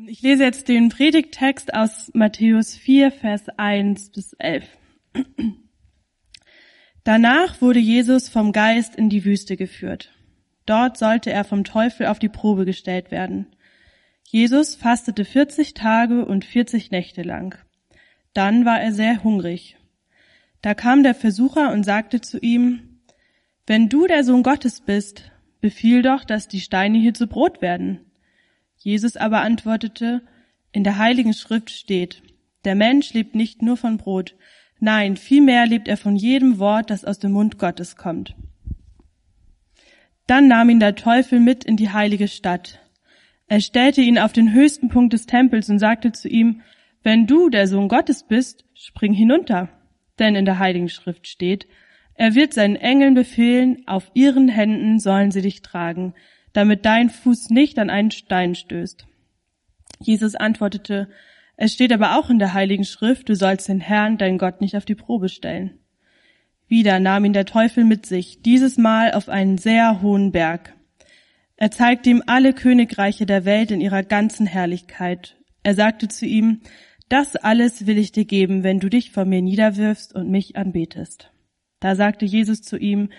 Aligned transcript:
Ähm, 0.00 0.08
ich 0.08 0.22
lese 0.22 0.44
jetzt 0.44 0.68
den 0.68 0.88
Predigttext 0.88 1.74
aus 1.74 2.10
Matthäus 2.14 2.76
4, 2.76 3.12
Vers 3.12 3.48
1 3.56 4.10
bis 4.10 4.32
11. 4.34 4.64
Danach 7.04 7.60
wurde 7.60 7.78
Jesus 7.78 8.28
vom 8.28 8.52
Geist 8.52 8.94
in 8.94 9.08
die 9.08 9.24
Wüste 9.24 9.56
geführt. 9.56 10.12
Dort 10.66 10.98
sollte 10.98 11.30
er 11.30 11.44
vom 11.44 11.64
Teufel 11.64 12.06
auf 12.06 12.18
die 12.18 12.28
Probe 12.28 12.64
gestellt 12.64 13.10
werden. 13.10 13.46
Jesus 14.28 14.76
fastete 14.76 15.24
40 15.24 15.74
Tage 15.74 16.24
und 16.24 16.44
40 16.44 16.90
Nächte 16.90 17.22
lang. 17.22 17.56
Dann 18.34 18.64
war 18.64 18.80
er 18.80 18.92
sehr 18.92 19.24
hungrig. 19.24 19.76
Da 20.62 20.74
kam 20.74 21.02
der 21.02 21.14
Versucher 21.14 21.72
und 21.72 21.84
sagte 21.84 22.20
zu 22.20 22.38
ihm, 22.38 23.00
wenn 23.66 23.88
du 23.88 24.06
der 24.06 24.22
Sohn 24.22 24.42
Gottes 24.42 24.82
bist, 24.82 25.32
befiehl 25.60 26.02
doch, 26.02 26.24
dass 26.24 26.48
die 26.48 26.60
Steine 26.60 26.98
hier 26.98 27.14
zu 27.14 27.26
Brot 27.26 27.62
werden. 27.62 28.09
Jesus 28.82 29.16
aber 29.16 29.42
antwortete, 29.42 30.22
in 30.72 30.84
der 30.84 30.96
heiligen 30.96 31.34
Schrift 31.34 31.70
steht, 31.70 32.22
der 32.64 32.74
Mensch 32.74 33.12
lebt 33.12 33.34
nicht 33.34 33.60
nur 33.60 33.76
von 33.76 33.98
Brot, 33.98 34.34
nein, 34.78 35.16
vielmehr 35.16 35.66
lebt 35.66 35.86
er 35.86 35.98
von 35.98 36.16
jedem 36.16 36.58
Wort, 36.58 36.88
das 36.88 37.04
aus 37.04 37.18
dem 37.18 37.32
Mund 37.32 37.58
Gottes 37.58 37.96
kommt. 37.96 38.34
Dann 40.26 40.48
nahm 40.48 40.70
ihn 40.70 40.80
der 40.80 40.94
Teufel 40.94 41.40
mit 41.40 41.64
in 41.64 41.76
die 41.76 41.90
heilige 41.90 42.28
Stadt. 42.28 42.80
Er 43.48 43.60
stellte 43.60 44.00
ihn 44.00 44.18
auf 44.18 44.32
den 44.32 44.52
höchsten 44.52 44.88
Punkt 44.88 45.12
des 45.12 45.26
Tempels 45.26 45.68
und 45.68 45.78
sagte 45.78 46.12
zu 46.12 46.28
ihm, 46.28 46.62
wenn 47.02 47.26
du 47.26 47.50
der 47.50 47.66
Sohn 47.66 47.88
Gottes 47.88 48.22
bist, 48.22 48.64
spring 48.74 49.12
hinunter. 49.12 49.68
Denn 50.18 50.36
in 50.36 50.44
der 50.44 50.58
heiligen 50.58 50.88
Schrift 50.88 51.26
steht, 51.26 51.66
er 52.14 52.34
wird 52.34 52.54
seinen 52.54 52.76
Engeln 52.76 53.14
befehlen, 53.14 53.82
auf 53.86 54.10
ihren 54.14 54.48
Händen 54.48 55.00
sollen 55.00 55.30
sie 55.30 55.42
dich 55.42 55.62
tragen, 55.62 56.14
damit 56.52 56.84
dein 56.84 57.10
Fuß 57.10 57.50
nicht 57.50 57.78
an 57.78 57.90
einen 57.90 58.10
Stein 58.10 58.54
stößt. 58.54 59.06
Jesus 60.00 60.34
antwortete, 60.34 61.08
es 61.56 61.74
steht 61.74 61.92
aber 61.92 62.18
auch 62.18 62.30
in 62.30 62.38
der 62.38 62.54
Heiligen 62.54 62.84
Schrift, 62.84 63.28
du 63.28 63.34
sollst 63.34 63.68
den 63.68 63.80
Herrn, 63.80 64.16
dein 64.16 64.38
Gott, 64.38 64.60
nicht 64.60 64.76
auf 64.76 64.86
die 64.86 64.94
Probe 64.94 65.28
stellen. 65.28 65.78
Wieder 66.68 67.00
nahm 67.00 67.24
ihn 67.24 67.32
der 67.32 67.44
Teufel 67.44 67.84
mit 67.84 68.06
sich, 68.06 68.42
dieses 68.42 68.78
Mal 68.78 69.12
auf 69.12 69.28
einen 69.28 69.58
sehr 69.58 70.00
hohen 70.02 70.32
Berg. 70.32 70.74
Er 71.56 71.70
zeigte 71.70 72.08
ihm 72.08 72.22
alle 72.26 72.54
Königreiche 72.54 73.26
der 73.26 73.44
Welt 73.44 73.70
in 73.70 73.82
ihrer 73.82 74.02
ganzen 74.02 74.46
Herrlichkeit. 74.46 75.36
Er 75.62 75.74
sagte 75.74 76.08
zu 76.08 76.24
ihm, 76.24 76.62
das 77.10 77.36
alles 77.36 77.86
will 77.86 77.98
ich 77.98 78.12
dir 78.12 78.24
geben, 78.24 78.62
wenn 78.62 78.80
du 78.80 78.88
dich 78.88 79.10
vor 79.10 79.24
mir 79.24 79.42
niederwirfst 79.42 80.14
und 80.14 80.30
mich 80.30 80.56
anbetest. 80.56 81.30
Da 81.80 81.96
sagte 81.96 82.24
Jesus 82.24 82.62
zu 82.62 82.78
ihm, 82.78 83.10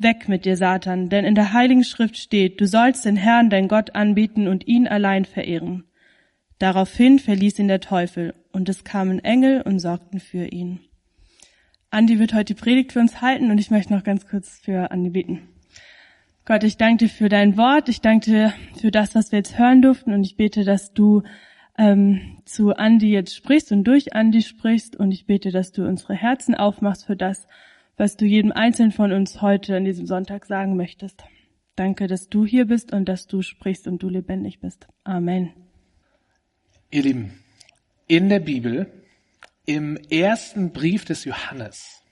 Weg 0.00 0.28
mit 0.28 0.44
dir, 0.44 0.56
Satan, 0.56 1.08
denn 1.08 1.24
in 1.24 1.34
der 1.34 1.52
heiligen 1.52 1.82
Schrift 1.82 2.16
steht, 2.18 2.60
du 2.60 2.66
sollst 2.66 3.04
den 3.04 3.16
Herrn, 3.16 3.50
dein 3.50 3.66
Gott, 3.66 3.96
anbeten 3.96 4.46
und 4.46 4.68
ihn 4.68 4.86
allein 4.86 5.24
verehren. 5.24 5.84
Daraufhin 6.60 7.18
verließ 7.18 7.58
ihn 7.58 7.68
der 7.68 7.80
Teufel, 7.80 8.34
und 8.52 8.68
es 8.68 8.84
kamen 8.84 9.18
Engel 9.18 9.62
und 9.62 9.80
sorgten 9.80 10.20
für 10.20 10.46
ihn. 10.46 10.80
Andi 11.90 12.18
wird 12.18 12.32
heute 12.32 12.54
die 12.54 12.60
Predigt 12.60 12.92
für 12.92 13.00
uns 13.00 13.20
halten, 13.20 13.50
und 13.50 13.58
ich 13.58 13.70
möchte 13.72 13.92
noch 13.92 14.04
ganz 14.04 14.26
kurz 14.28 14.60
für 14.60 14.92
Andi 14.92 15.10
beten. 15.10 15.48
Gott, 16.44 16.62
ich 16.62 16.76
danke 16.76 17.06
dir 17.06 17.10
für 17.10 17.28
dein 17.28 17.56
Wort, 17.56 17.88
ich 17.88 18.00
danke 18.00 18.30
dir 18.30 18.54
für 18.80 18.90
das, 18.90 19.16
was 19.16 19.32
wir 19.32 19.38
jetzt 19.38 19.58
hören 19.58 19.82
durften, 19.82 20.12
und 20.12 20.22
ich 20.22 20.36
bete, 20.36 20.64
dass 20.64 20.92
du 20.92 21.22
ähm, 21.76 22.38
zu 22.44 22.72
Andi 22.72 23.10
jetzt 23.10 23.34
sprichst 23.34 23.72
und 23.72 23.82
durch 23.82 24.14
Andi 24.14 24.42
sprichst, 24.42 24.94
und 24.94 25.10
ich 25.10 25.26
bete, 25.26 25.50
dass 25.50 25.72
du 25.72 25.84
unsere 25.86 26.14
Herzen 26.14 26.54
aufmachst 26.54 27.04
für 27.04 27.16
das, 27.16 27.48
was 27.98 28.16
du 28.16 28.24
jedem 28.24 28.52
Einzelnen 28.52 28.92
von 28.92 29.12
uns 29.12 29.42
heute 29.42 29.76
an 29.76 29.84
diesem 29.84 30.06
Sonntag 30.06 30.46
sagen 30.46 30.76
möchtest. 30.76 31.24
Danke, 31.74 32.06
dass 32.06 32.28
du 32.28 32.46
hier 32.46 32.64
bist 32.64 32.92
und 32.92 33.08
dass 33.08 33.26
du 33.26 33.42
sprichst 33.42 33.86
und 33.86 34.02
du 34.02 34.08
lebendig 34.08 34.60
bist. 34.60 34.86
Amen. 35.04 35.52
Ihr 36.90 37.02
Lieben, 37.02 37.44
in 38.06 38.28
der 38.28 38.40
Bibel, 38.40 38.90
im 39.66 39.96
ersten 40.10 40.72
Brief 40.72 41.04
des 41.04 41.24
Johannes, 41.24 42.02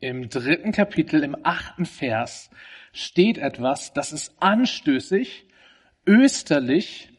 im 0.00 0.28
dritten 0.28 0.72
Kapitel, 0.72 1.22
im 1.22 1.36
achten 1.44 1.86
Vers, 1.86 2.50
steht 2.92 3.38
etwas, 3.38 3.92
das 3.92 4.12
ist 4.12 4.34
anstößig, 4.40 5.46
österlich 6.06 7.10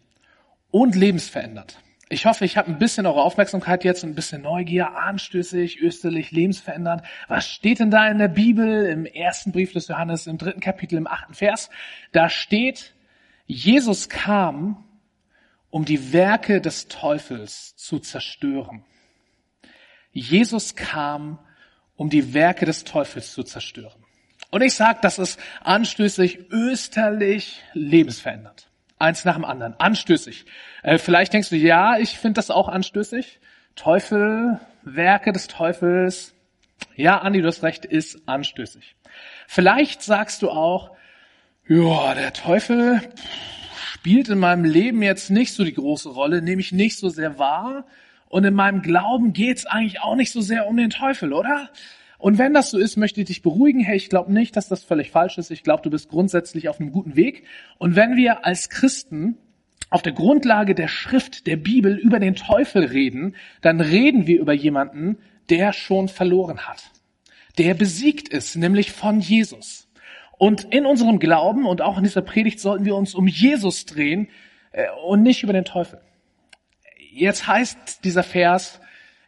und 0.71 0.95
lebensverändert. 0.95 1.79
Ich 2.07 2.27
hoffe, 2.27 2.45
ich 2.45 2.55
habe 2.55 2.69
ein 2.69 2.77
bisschen 2.77 3.07
eure 3.07 3.23
Aufmerksamkeit 3.23 3.83
jetzt, 3.83 4.03
ein 4.03 4.13
bisschen 4.13 4.43
Neugier, 4.43 4.95
anstößig, 4.95 5.81
österlich, 5.81 6.29
lebensverändernd. 6.29 7.01
Was 7.27 7.47
steht 7.47 7.79
denn 7.79 7.89
da 7.89 8.07
in 8.07 8.19
der 8.19 8.27
Bibel 8.27 8.85
im 8.85 9.05
ersten 9.05 9.51
Brief 9.51 9.73
des 9.73 9.87
Johannes 9.87 10.27
im 10.27 10.37
dritten 10.37 10.59
Kapitel 10.59 10.97
im 10.97 11.07
achten 11.07 11.33
Vers? 11.33 11.71
Da 12.11 12.29
steht, 12.29 12.93
Jesus 13.47 14.07
kam, 14.07 14.83
um 15.71 15.83
die 15.83 16.13
Werke 16.13 16.61
des 16.61 16.87
Teufels 16.87 17.75
zu 17.75 17.97
zerstören. 17.97 18.85
Jesus 20.11 20.75
kam, 20.75 21.39
um 21.95 22.11
die 22.11 22.35
Werke 22.35 22.65
des 22.65 22.83
Teufels 22.83 23.33
zu 23.33 23.43
zerstören. 23.43 24.05
Und 24.51 24.61
ich 24.61 24.75
sage, 24.75 24.99
das 25.01 25.17
ist 25.17 25.39
anstößig, 25.61 26.51
österlich, 26.51 27.63
lebensverändert. 27.73 28.69
Eins 28.97 29.25
nach 29.25 29.35
dem 29.35 29.45
anderen. 29.45 29.77
Anstößig. 29.79 30.45
Äh, 30.83 30.97
vielleicht 30.97 31.33
denkst 31.33 31.49
du, 31.49 31.57
ja, 31.57 31.97
ich 31.97 32.17
finde 32.17 32.35
das 32.35 32.49
auch 32.49 32.69
anstößig. 32.69 33.39
Teufel, 33.75 34.59
Werke 34.83 35.33
des 35.33 35.47
Teufels. 35.47 36.33
Ja, 36.95 37.19
Andi, 37.19 37.41
du 37.41 37.47
hast 37.47 37.63
recht, 37.63 37.85
ist 37.85 38.27
anstößig. 38.27 38.95
Vielleicht 39.47 40.01
sagst 40.01 40.41
du 40.41 40.49
auch, 40.49 40.91
ja, 41.67 42.13
der 42.13 42.31
Teufel 42.31 43.01
spielt 43.91 44.29
in 44.29 44.39
meinem 44.39 44.65
Leben 44.65 45.01
jetzt 45.01 45.29
nicht 45.29 45.53
so 45.53 45.63
die 45.63 45.73
große 45.73 46.09
Rolle, 46.09 46.41
nehme 46.41 46.61
ich 46.61 46.71
nicht 46.71 46.97
so 46.97 47.09
sehr 47.09 47.39
wahr. 47.39 47.85
Und 48.27 48.43
in 48.43 48.53
meinem 48.53 48.81
Glauben 48.81 49.33
geht's 49.33 49.65
eigentlich 49.65 50.01
auch 50.01 50.15
nicht 50.15 50.31
so 50.31 50.41
sehr 50.41 50.67
um 50.67 50.77
den 50.77 50.89
Teufel, 50.89 51.33
oder? 51.33 51.69
Und 52.25 52.39
wenn 52.39 52.55
das 52.55 52.71
so 52.71 52.79
ist, 52.79 52.97
möchte 52.97 53.21
ich 53.21 53.27
dich 53.27 53.43
beruhigen. 53.43 53.81
Hey, 53.81 53.97
ich 53.97 54.09
glaube 54.09 54.33
nicht, 54.33 54.55
dass 54.55 54.67
das 54.67 54.83
völlig 54.83 55.11
falsch 55.11 55.37
ist. 55.37 55.51
Ich 55.51 55.61
glaube, 55.61 55.83
du 55.83 55.91
bist 55.91 56.09
grundsätzlich 56.09 56.69
auf 56.69 56.79
einem 56.79 56.91
guten 56.91 57.15
Weg. 57.15 57.43
Und 57.77 57.95
wenn 57.95 58.15
wir 58.15 58.47
als 58.47 58.69
Christen 58.71 59.37
auf 59.91 60.01
der 60.01 60.13
Grundlage 60.13 60.73
der 60.73 60.87
Schrift, 60.87 61.45
der 61.45 61.55
Bibel 61.55 61.95
über 61.95 62.19
den 62.19 62.33
Teufel 62.33 62.85
reden, 62.85 63.35
dann 63.61 63.79
reden 63.79 64.25
wir 64.25 64.39
über 64.39 64.53
jemanden, 64.53 65.19
der 65.51 65.71
schon 65.71 66.07
verloren 66.07 66.61
hat. 66.61 66.85
Der 67.59 67.75
besiegt 67.75 68.27
ist, 68.29 68.55
nämlich 68.55 68.91
von 68.91 69.19
Jesus. 69.19 69.87
Und 70.39 70.63
in 70.73 70.87
unserem 70.87 71.19
Glauben 71.19 71.67
und 71.67 71.83
auch 71.83 71.99
in 71.99 72.05
dieser 72.05 72.23
Predigt 72.23 72.59
sollten 72.59 72.85
wir 72.85 72.95
uns 72.95 73.13
um 73.13 73.27
Jesus 73.27 73.85
drehen 73.85 74.29
äh, 74.71 74.87
und 75.05 75.21
nicht 75.21 75.43
über 75.43 75.53
den 75.53 75.63
Teufel. 75.63 76.01
Jetzt 77.11 77.45
heißt 77.45 78.03
dieser 78.03 78.23
Vers, 78.23 78.79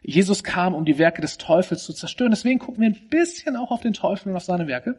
Jesus 0.08 0.42
kam, 0.42 0.74
um 0.74 0.86
die 0.86 0.96
Werke 0.96 1.20
des 1.20 1.36
Teufels 1.36 1.84
zu 1.84 1.92
zerstören. 1.92 2.30
Deswegen 2.30 2.58
gucken 2.58 2.80
wir 2.80 2.88
ein 2.88 3.08
bisschen 3.10 3.56
auch 3.56 3.70
auf 3.70 3.82
den 3.82 3.92
Teufel 3.92 4.30
und 4.30 4.36
auf 4.36 4.42
seine 4.42 4.66
Werke. 4.66 4.98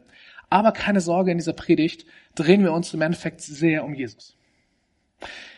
Aber 0.50 0.70
keine 0.70 1.00
Sorge, 1.00 1.32
in 1.32 1.38
dieser 1.38 1.52
Predigt 1.52 2.06
drehen 2.36 2.62
wir 2.62 2.72
uns 2.72 2.94
im 2.94 3.00
Endeffekt 3.02 3.40
sehr 3.40 3.84
um 3.84 3.92
Jesus. 3.92 4.36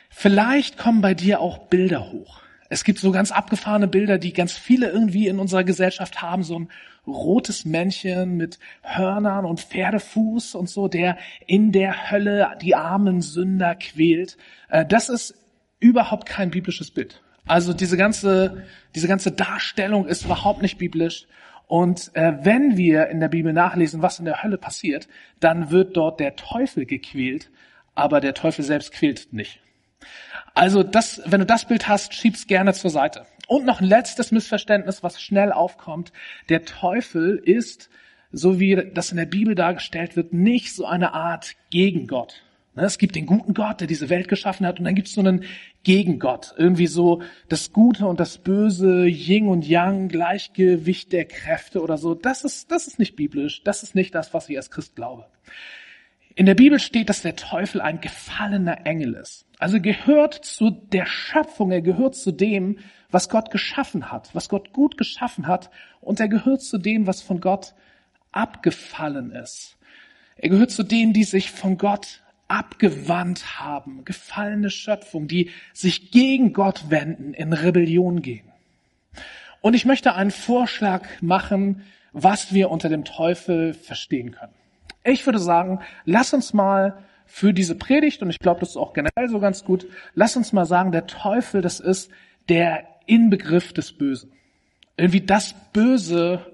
Vielleicht 0.08 0.78
kommen 0.78 1.02
bei 1.02 1.12
dir 1.12 1.40
auch 1.40 1.66
Bilder 1.66 2.10
hoch. 2.10 2.40
Es 2.70 2.82
gibt 2.82 2.98
so 2.98 3.12
ganz 3.12 3.30
abgefahrene 3.30 3.88
Bilder, 3.88 4.16
die 4.16 4.32
ganz 4.32 4.52
viele 4.52 4.88
irgendwie 4.88 5.28
in 5.28 5.38
unserer 5.38 5.64
Gesellschaft 5.64 6.22
haben. 6.22 6.44
So 6.44 6.60
ein 6.60 6.69
rotes 7.06 7.66
Männchen 7.66 8.38
mit 8.38 8.58
Hörnern 8.80 9.44
und 9.44 9.60
Pferdefuß 9.60 10.54
und 10.54 10.70
so, 10.70 10.88
der 10.88 11.19
in 11.46 11.72
der 11.72 12.10
Hölle 12.10 12.56
die 12.62 12.74
armen 12.74 13.20
Sünder 13.20 13.74
quält. 13.74 14.38
Äh, 14.70 14.86
das 14.86 15.10
ist 15.10 15.34
überhaupt 15.78 16.26
kein 16.26 16.50
biblisches 16.50 16.90
Bild. 16.90 17.20
Also 17.47 17.72
diese 17.72 17.97
ganze, 17.97 18.64
diese 18.94 19.08
ganze 19.08 19.32
Darstellung 19.32 20.06
ist 20.06 20.25
überhaupt 20.25 20.62
nicht 20.62 20.78
biblisch. 20.78 21.26
Und 21.66 22.10
äh, 22.14 22.34
wenn 22.42 22.76
wir 22.76 23.08
in 23.08 23.20
der 23.20 23.28
Bibel 23.28 23.53
nachlesen, 23.53 24.03
was 24.03 24.19
in 24.19 24.26
der 24.26 24.42
Hölle 24.42 24.58
passiert, 24.58 25.08
dann 25.41 25.70
wird 25.70 25.97
dort 25.97 26.20
der 26.20 26.36
Teufel 26.36 26.86
gequält, 26.86 27.50
aber 27.94 28.20
der 28.20 28.34
Teufel 28.34 28.64
selbst 28.64 28.92
quält 28.92 29.32
nicht. 29.32 29.60
Also 30.54 30.82
das, 30.82 31.22
wenn 31.25 31.41
du 31.41 31.47
das 31.47 31.66
Bild 31.66 31.88
hast, 31.88 32.14
schieb's 32.14 32.46
gerne 32.46 32.75
zur 32.75 32.90
Seite. 32.90 33.26
Und 33.49 33.64
noch 33.64 33.81
ein 33.81 33.87
letztes 33.87 34.32
Missverständnis, 34.32 35.02
was 35.02 35.20
schnell 35.20 35.52
aufkommt. 35.52 36.12
Der 36.49 36.64
Teufel 36.64 37.37
ist, 37.37 37.90
so 38.31 38.61
wie 38.61 38.90
das 38.93 39.11
in 39.11 39.17
der 39.17 39.26
Bibel 39.26 39.55
dargestellt 39.55 40.17
wird, 40.17 40.32
nicht 40.32 40.75
so 40.75 40.84
eine 40.87 41.14
Art 41.14 41.55
Gegengott. 41.70 42.34
Ne, 42.34 42.51
es 42.74 42.98
gibt 42.98 43.16
den 43.16 43.26
guten 43.26 43.52
Gott, 43.52 43.80
der 43.80 43.86
diese 43.86 44.08
Welt 44.08 44.28
geschaffen 44.28 44.66
hat, 44.66 44.78
und 44.78 44.86
dann 44.86 44.94
gibt 44.94 45.08
es 45.08 45.14
so 45.14 45.20
einen 45.20 45.44
Gegengott. 45.82 46.54
Irgendwie 46.56 46.86
so 46.86 47.22
das 47.48 47.72
Gute 47.72 48.06
und 48.06 48.19
das 48.19 48.38
Böse, 48.38 49.06
Yin 49.06 49.48
und 49.48 49.66
Yang, 49.66 50.08
Gleichgewicht 50.08 51.12
der 51.12 51.26
Kräfte 51.26 51.82
oder 51.82 51.98
so. 51.98 52.14
Das 52.14 52.44
ist, 52.44 52.70
das 52.70 52.86
ist 52.86 52.98
nicht 52.98 53.14
biblisch. 53.14 53.62
Das 53.62 53.82
ist 53.82 53.94
nicht 53.94 54.14
das, 54.14 54.32
was 54.32 54.48
ich 54.48 54.56
als 54.56 54.70
Christ 54.70 54.96
glaube. 54.96 55.26
In 56.34 56.46
der 56.46 56.54
Bibel 56.54 56.78
steht, 56.78 57.10
dass 57.10 57.20
der 57.20 57.36
Teufel 57.36 57.82
ein 57.82 58.00
gefallener 58.00 58.86
Engel 58.86 59.14
ist. 59.14 59.46
Also 59.58 59.78
gehört 59.80 60.34
zu 60.34 60.70
der 60.70 61.04
Schöpfung, 61.04 61.70
er 61.70 61.82
gehört 61.82 62.14
zu 62.14 62.32
dem, 62.32 62.78
was 63.10 63.28
Gott 63.28 63.50
geschaffen 63.50 64.10
hat, 64.10 64.34
was 64.34 64.48
Gott 64.48 64.72
gut 64.72 64.96
geschaffen 64.96 65.46
hat, 65.46 65.70
und 66.00 66.20
er 66.20 66.28
gehört 66.28 66.62
zu 66.62 66.78
dem, 66.78 67.06
was 67.06 67.20
von 67.20 67.40
Gott 67.40 67.74
abgefallen 68.32 69.30
ist. 69.32 69.76
Er 70.36 70.48
gehört 70.48 70.70
zu 70.70 70.82
denen, 70.82 71.12
die 71.12 71.24
sich 71.24 71.50
von 71.50 71.76
Gott 71.76 72.21
abgewandt 72.52 73.60
haben, 73.60 74.04
gefallene 74.04 74.69
Schöpfung, 74.69 75.26
die 75.26 75.50
sich 75.72 76.10
gegen 76.10 76.52
Gott 76.52 76.90
wenden, 76.90 77.32
in 77.32 77.54
Rebellion 77.54 78.20
gehen. 78.20 78.44
Und 79.62 79.72
ich 79.72 79.87
möchte 79.87 80.14
einen 80.14 80.31
Vorschlag 80.31 81.08
machen, 81.22 81.82
was 82.12 82.52
wir 82.52 82.70
unter 82.70 82.90
dem 82.90 83.06
Teufel 83.06 83.72
verstehen 83.72 84.32
können. 84.32 84.52
Ich 85.02 85.25
würde 85.25 85.38
sagen, 85.38 85.81
lass 86.04 86.34
uns 86.34 86.52
mal 86.52 87.02
für 87.25 87.54
diese 87.54 87.75
Predigt, 87.75 88.20
und 88.20 88.28
ich 88.28 88.38
glaube, 88.38 88.60
das 88.60 88.70
ist 88.70 88.76
auch 88.76 88.93
generell 88.93 89.31
so 89.31 89.40
ganz 89.40 89.64
gut, 89.64 89.87
lass 90.14 90.37
uns 90.37 90.52
mal 90.52 90.66
sagen, 90.66 90.93
der 90.93 91.06
Teufel, 91.06 91.62
das 91.62 91.81
ist 91.81 92.10
der 92.50 92.87
Inbegriff 93.06 93.72
des 93.72 93.94
Bösen. 93.94 94.31
Irgendwie 94.98 95.22
das 95.22 95.55
Böse 95.72 96.52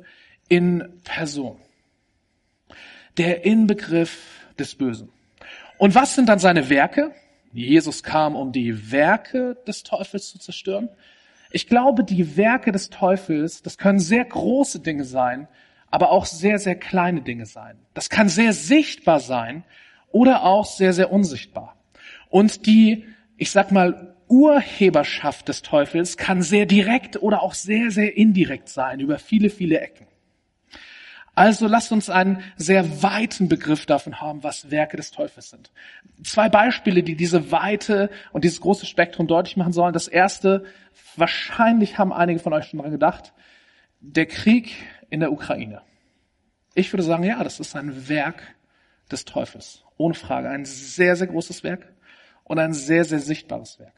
in 0.48 1.00
Person. 1.02 1.56
Der 3.16 3.44
Inbegriff 3.44 4.44
des 4.60 4.76
Bösen. 4.76 5.10
Und 5.78 5.94
was 5.94 6.14
sind 6.14 6.28
dann 6.28 6.40
seine 6.40 6.68
Werke? 6.68 7.12
Jesus 7.52 8.02
kam, 8.02 8.36
um 8.36 8.52
die 8.52 8.90
Werke 8.90 9.56
des 9.66 9.84
Teufels 9.84 10.28
zu 10.28 10.38
zerstören. 10.38 10.88
Ich 11.50 11.66
glaube, 11.66 12.04
die 12.04 12.36
Werke 12.36 12.72
des 12.72 12.90
Teufels, 12.90 13.62
das 13.62 13.78
können 13.78 14.00
sehr 14.00 14.24
große 14.24 14.80
Dinge 14.80 15.04
sein, 15.04 15.48
aber 15.90 16.10
auch 16.10 16.26
sehr, 16.26 16.58
sehr 16.58 16.74
kleine 16.74 17.22
Dinge 17.22 17.46
sein. 17.46 17.78
Das 17.94 18.10
kann 18.10 18.28
sehr 18.28 18.52
sichtbar 18.52 19.20
sein 19.20 19.64
oder 20.10 20.44
auch 20.44 20.66
sehr, 20.66 20.92
sehr 20.92 21.10
unsichtbar. 21.10 21.76
Und 22.28 22.66
die, 22.66 23.06
ich 23.36 23.50
sag 23.50 23.72
mal, 23.72 24.14
Urheberschaft 24.28 25.48
des 25.48 25.62
Teufels 25.62 26.18
kann 26.18 26.42
sehr 26.42 26.66
direkt 26.66 27.22
oder 27.22 27.42
auch 27.42 27.54
sehr, 27.54 27.90
sehr 27.90 28.16
indirekt 28.16 28.68
sein, 28.68 29.00
über 29.00 29.18
viele, 29.18 29.48
viele 29.48 29.80
Ecken. 29.80 30.06
Also 31.38 31.68
lasst 31.68 31.92
uns 31.92 32.10
einen 32.10 32.42
sehr 32.56 33.00
weiten 33.00 33.48
Begriff 33.48 33.86
davon 33.86 34.20
haben, 34.20 34.42
was 34.42 34.72
Werke 34.72 34.96
des 34.96 35.12
Teufels 35.12 35.50
sind. 35.50 35.70
Zwei 36.24 36.48
Beispiele, 36.48 37.04
die 37.04 37.14
diese 37.14 37.52
Weite 37.52 38.10
und 38.32 38.42
dieses 38.42 38.60
große 38.60 38.86
Spektrum 38.86 39.28
deutlich 39.28 39.56
machen 39.56 39.72
sollen. 39.72 39.92
Das 39.92 40.08
erste, 40.08 40.64
wahrscheinlich 41.14 41.96
haben 41.96 42.12
einige 42.12 42.40
von 42.40 42.52
euch 42.52 42.64
schon 42.64 42.80
dran 42.80 42.90
gedacht, 42.90 43.34
der 44.00 44.26
Krieg 44.26 44.74
in 45.10 45.20
der 45.20 45.30
Ukraine. 45.30 45.82
Ich 46.74 46.92
würde 46.92 47.04
sagen, 47.04 47.22
ja, 47.22 47.44
das 47.44 47.60
ist 47.60 47.76
ein 47.76 48.08
Werk 48.08 48.42
des 49.08 49.24
Teufels. 49.24 49.84
Ohne 49.96 50.14
Frage. 50.14 50.50
Ein 50.50 50.64
sehr, 50.64 51.14
sehr 51.14 51.28
großes 51.28 51.62
Werk 51.62 51.86
und 52.42 52.58
ein 52.58 52.72
sehr, 52.72 53.04
sehr 53.04 53.20
sichtbares 53.20 53.78
Werk. 53.78 53.94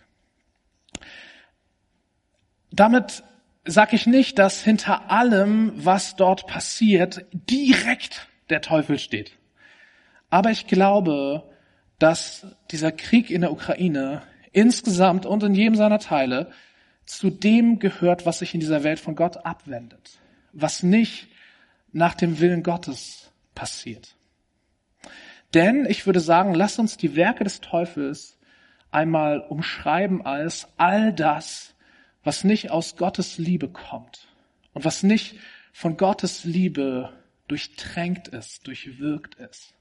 Damit 2.71 3.23
sage 3.71 3.97
ich 3.97 4.07
nicht, 4.07 4.39
dass 4.39 4.63
hinter 4.63 5.11
allem, 5.11 5.73
was 5.77 6.17
dort 6.17 6.47
passiert, 6.47 7.25
direkt 7.33 8.29
der 8.49 8.61
Teufel 8.61 8.99
steht. 8.99 9.37
Aber 10.29 10.51
ich 10.51 10.67
glaube, 10.67 11.45
dass 11.99 12.47
dieser 12.71 12.93
Krieg 12.93 13.31
in 13.31 13.43
der 13.43 13.53
Ukraine 13.53 14.23
insgesamt 14.53 15.27
und 15.27 15.43
in 15.43 15.55
jedem 15.55 15.77
seiner 15.77 15.99
Teile 15.99 16.51
zu 17.05 17.31
dem 17.31 17.79
gehört, 17.79 18.27
was 18.27 18.41
sich 18.41 18.55
in 18.55 18.61
dieser 18.61 18.85
Welt 18.85 19.01
von 19.01 19.15
Gott 19.15 19.45
abwendet, 19.45 20.19
was 20.53 20.83
nicht 20.83 21.29
nach 21.93 22.15
dem 22.15 22.41
Willen 22.41 22.63
Gottes 22.63 23.33
passiert. 23.55 24.17
Denn 25.55 25.87
ich 25.87 26.07
würde 26.07 26.21
sagen, 26.21 26.55
lass 26.55 26.79
uns 26.79 26.97
die 26.97 27.17
Werke 27.17 27.45
des 27.45 27.61
Teufels 27.61 28.39
einmal 28.93 29.41
umschreiben 29.41 30.25
als 30.25 30.69
all 30.77 31.13
das, 31.13 31.70
was 32.23 32.45
nicht 32.45 32.71
aus 32.71 32.97
Gottes 32.97 33.39
Liebe 33.39 33.69
kommt 33.69 34.29
und 34.73 34.85
was 34.85 35.03
nicht 35.03 35.37
von 35.73 35.97
Gottes 35.97 36.45
Liebe 36.45 37.13
durchtränkt 37.49 38.29
ist, 38.29 38.67
durchwirkt 38.67 39.35
ist. 39.37 39.75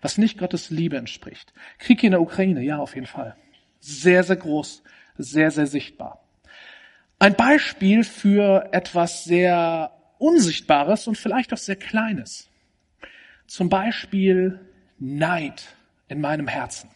Was 0.00 0.18
nicht 0.18 0.38
Gottes 0.38 0.70
Liebe 0.70 0.96
entspricht. 0.96 1.52
Krieg 1.78 2.02
in 2.02 2.12
der 2.12 2.20
Ukraine, 2.20 2.62
ja, 2.62 2.78
auf 2.78 2.94
jeden 2.94 3.06
Fall. 3.06 3.36
Sehr, 3.80 4.22
sehr 4.22 4.36
groß, 4.36 4.82
sehr, 5.18 5.50
sehr 5.50 5.66
sichtbar. 5.66 6.24
Ein 7.18 7.34
Beispiel 7.34 8.04
für 8.04 8.68
etwas 8.72 9.24
sehr 9.24 9.92
Unsichtbares 10.18 11.06
und 11.06 11.16
vielleicht 11.16 11.52
auch 11.52 11.58
sehr 11.58 11.76
Kleines. 11.76 12.48
Zum 13.46 13.68
Beispiel 13.68 14.60
Neid 14.98 15.76
in 16.08 16.20
meinem 16.20 16.48
Herzen. 16.48 16.90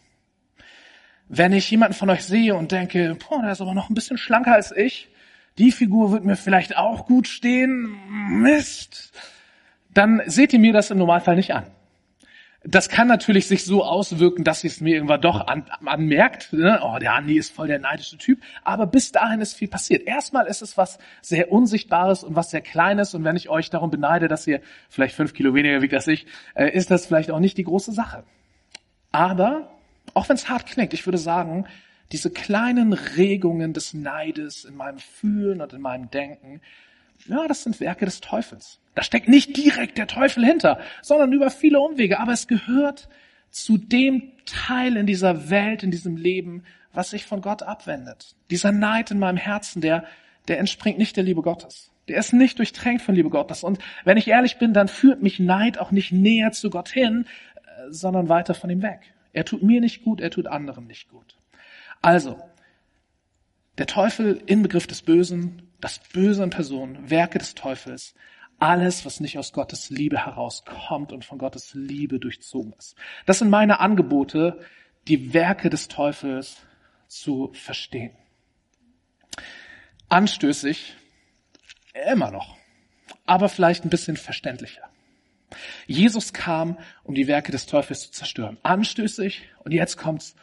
Wenn 1.33 1.53
ich 1.53 1.71
jemanden 1.71 1.93
von 1.93 2.09
euch 2.09 2.25
sehe 2.25 2.55
und 2.55 2.73
denke, 2.73 3.15
boah, 3.15 3.41
der 3.41 3.53
ist 3.53 3.61
aber 3.61 3.73
noch 3.73 3.89
ein 3.89 3.93
bisschen 3.93 4.17
schlanker 4.17 4.53
als 4.53 4.75
ich, 4.75 5.07
die 5.57 5.71
Figur 5.71 6.11
wird 6.11 6.25
mir 6.25 6.35
vielleicht 6.35 6.75
auch 6.75 7.05
gut 7.05 7.25
stehen, 7.25 7.95
Mist, 8.41 9.13
dann 9.93 10.21
seht 10.25 10.51
ihr 10.51 10.59
mir 10.59 10.73
das 10.73 10.91
im 10.91 10.97
Normalfall 10.97 11.37
nicht 11.37 11.53
an. 11.53 11.63
Das 12.65 12.89
kann 12.89 13.07
natürlich 13.07 13.47
sich 13.47 13.63
so 13.63 13.81
auswirken, 13.85 14.43
dass 14.43 14.65
ihr 14.65 14.69
es 14.71 14.81
mir 14.81 14.93
irgendwann 14.95 15.21
doch 15.21 15.47
an, 15.47 15.63
anmerkt. 15.85 16.51
Ne? 16.51 16.81
Oh, 16.83 16.99
der 16.99 17.13
Andi 17.13 17.37
ist 17.37 17.55
voll 17.55 17.67
der 17.67 17.79
neidische 17.79 18.17
Typ. 18.17 18.41
Aber 18.65 18.85
bis 18.85 19.13
dahin 19.13 19.39
ist 19.39 19.53
viel 19.53 19.69
passiert. 19.69 20.05
Erstmal 20.05 20.47
ist 20.47 20.61
es 20.61 20.77
was 20.77 20.99
sehr 21.21 21.49
Unsichtbares 21.49 22.25
und 22.25 22.35
was 22.35 22.51
sehr 22.51 22.61
Kleines. 22.61 23.15
Und 23.15 23.23
wenn 23.23 23.37
ich 23.37 23.47
euch 23.49 23.69
darum 23.69 23.89
beneide, 23.89 24.27
dass 24.27 24.45
ihr 24.47 24.59
vielleicht 24.89 25.15
fünf 25.15 25.33
Kilo 25.33 25.55
weniger 25.55 25.81
wiegt 25.81 25.93
als 25.93 26.07
ich, 26.07 26.27
äh, 26.55 26.69
ist 26.69 26.91
das 26.91 27.05
vielleicht 27.05 27.31
auch 27.31 27.39
nicht 27.39 27.57
die 27.57 27.63
große 27.63 27.93
Sache. 27.93 28.25
Aber, 29.13 29.71
auch 30.13 30.29
wenn 30.29 30.35
es 30.35 30.49
hart 30.49 30.65
klingt, 30.65 30.93
ich 30.93 31.05
würde 31.05 31.17
sagen, 31.17 31.65
diese 32.11 32.29
kleinen 32.29 32.93
Regungen 32.93 33.73
des 33.73 33.93
Neides 33.93 34.65
in 34.65 34.75
meinem 34.75 34.99
Fühlen 34.99 35.61
und 35.61 35.73
in 35.73 35.81
meinem 35.81 36.09
Denken, 36.11 36.61
ja, 37.27 37.47
das 37.47 37.63
sind 37.63 37.79
Werke 37.79 38.05
des 38.05 38.19
Teufels. 38.19 38.79
Da 38.95 39.03
steckt 39.03 39.27
nicht 39.27 39.55
direkt 39.55 39.97
der 39.97 40.07
Teufel 40.07 40.45
hinter, 40.45 40.79
sondern 41.01 41.31
über 41.31 41.49
viele 41.49 41.79
Umwege. 41.79 42.19
Aber 42.19 42.33
es 42.33 42.47
gehört 42.47 43.07
zu 43.49 43.77
dem 43.77 44.31
Teil 44.45 44.97
in 44.97 45.05
dieser 45.05 45.49
Welt, 45.49 45.83
in 45.83 45.91
diesem 45.91 46.17
Leben, 46.17 46.63
was 46.93 47.11
sich 47.11 47.25
von 47.25 47.41
Gott 47.41 47.63
abwendet. 47.63 48.35
Dieser 48.49 48.71
Neid 48.71 49.11
in 49.11 49.19
meinem 49.19 49.37
Herzen, 49.37 49.81
der, 49.81 50.05
der 50.47 50.59
entspringt 50.59 50.97
nicht 50.97 51.15
der 51.15 51.23
Liebe 51.23 51.41
Gottes. 51.41 51.91
Der 52.07 52.17
ist 52.17 52.33
nicht 52.33 52.59
durchtränkt 52.59 53.01
von 53.01 53.15
Liebe 53.15 53.29
Gottes. 53.29 53.63
Und 53.63 53.79
wenn 54.03 54.17
ich 54.17 54.27
ehrlich 54.27 54.57
bin, 54.57 54.73
dann 54.73 54.87
führt 54.87 55.21
mich 55.21 55.39
Neid 55.39 55.77
auch 55.77 55.91
nicht 55.91 56.11
näher 56.11 56.51
zu 56.51 56.69
Gott 56.69 56.89
hin, 56.89 57.25
äh, 57.55 57.91
sondern 57.91 58.27
weiter 58.27 58.53
von 58.53 58.69
ihm 58.69 58.81
weg. 58.81 59.13
Er 59.33 59.45
tut 59.45 59.63
mir 59.63 59.81
nicht 59.81 60.03
gut, 60.03 60.21
er 60.21 60.31
tut 60.31 60.47
anderen 60.47 60.87
nicht 60.87 61.09
gut. 61.09 61.37
Also, 62.01 62.39
der 63.77 63.87
Teufel, 63.87 64.41
Inbegriff 64.45 64.87
des 64.87 65.01
Bösen, 65.01 65.71
das 65.79 65.99
Böse 65.99 66.43
in 66.43 66.49
Person, 66.49 67.09
Werke 67.09 67.39
des 67.39 67.55
Teufels, 67.55 68.13
alles, 68.59 69.05
was 69.05 69.19
nicht 69.19 69.39
aus 69.39 69.53
Gottes 69.53 69.89
Liebe 69.89 70.23
herauskommt 70.23 71.11
und 71.11 71.25
von 71.25 71.39
Gottes 71.39 71.73
Liebe 71.73 72.19
durchzogen 72.19 72.73
ist. 72.77 72.95
Das 73.25 73.39
sind 73.39 73.49
meine 73.49 73.79
Angebote, 73.79 74.59
die 75.07 75.33
Werke 75.33 75.69
des 75.71 75.87
Teufels 75.87 76.57
zu 77.07 77.51
verstehen. 77.53 78.11
Anstößig, 80.09 80.95
immer 82.11 82.29
noch, 82.29 82.55
aber 83.25 83.49
vielleicht 83.49 83.83
ein 83.83 83.89
bisschen 83.89 84.17
verständlicher. 84.17 84.90
Jesus 85.87 86.33
kam, 86.33 86.77
um 87.03 87.15
die 87.15 87.27
Werke 87.27 87.51
des 87.51 87.65
Teufels 87.65 88.01
zu 88.01 88.11
zerstören. 88.11 88.57
Anstößig 88.63 89.43
und 89.63 89.71
jetzt 89.71 89.97
kommt's 89.97 90.35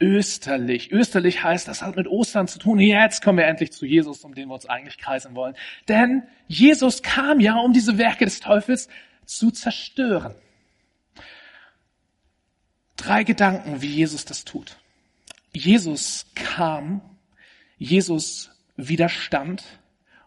österlich. 0.00 0.92
Österlich 0.92 1.42
heißt, 1.42 1.66
das 1.68 1.82
hat 1.82 1.96
mit 1.96 2.06
Ostern 2.06 2.48
zu 2.48 2.58
tun. 2.58 2.78
Jetzt 2.78 3.22
kommen 3.22 3.38
wir 3.38 3.46
endlich 3.46 3.72
zu 3.72 3.86
Jesus, 3.86 4.24
um 4.24 4.34
den 4.34 4.48
wir 4.48 4.54
uns 4.54 4.66
eigentlich 4.66 4.98
kreisen 4.98 5.34
wollen. 5.34 5.54
Denn 5.88 6.22
Jesus 6.46 7.02
kam 7.02 7.40
ja, 7.40 7.56
um 7.56 7.72
diese 7.72 7.98
Werke 7.98 8.24
des 8.24 8.40
Teufels 8.40 8.88
zu 9.24 9.50
zerstören. 9.50 10.34
Drei 12.96 13.24
Gedanken, 13.24 13.80
wie 13.82 13.88
Jesus 13.88 14.24
das 14.24 14.44
tut. 14.44 14.76
Jesus 15.52 16.26
kam, 16.34 17.00
Jesus 17.78 18.50
widerstand 18.76 19.62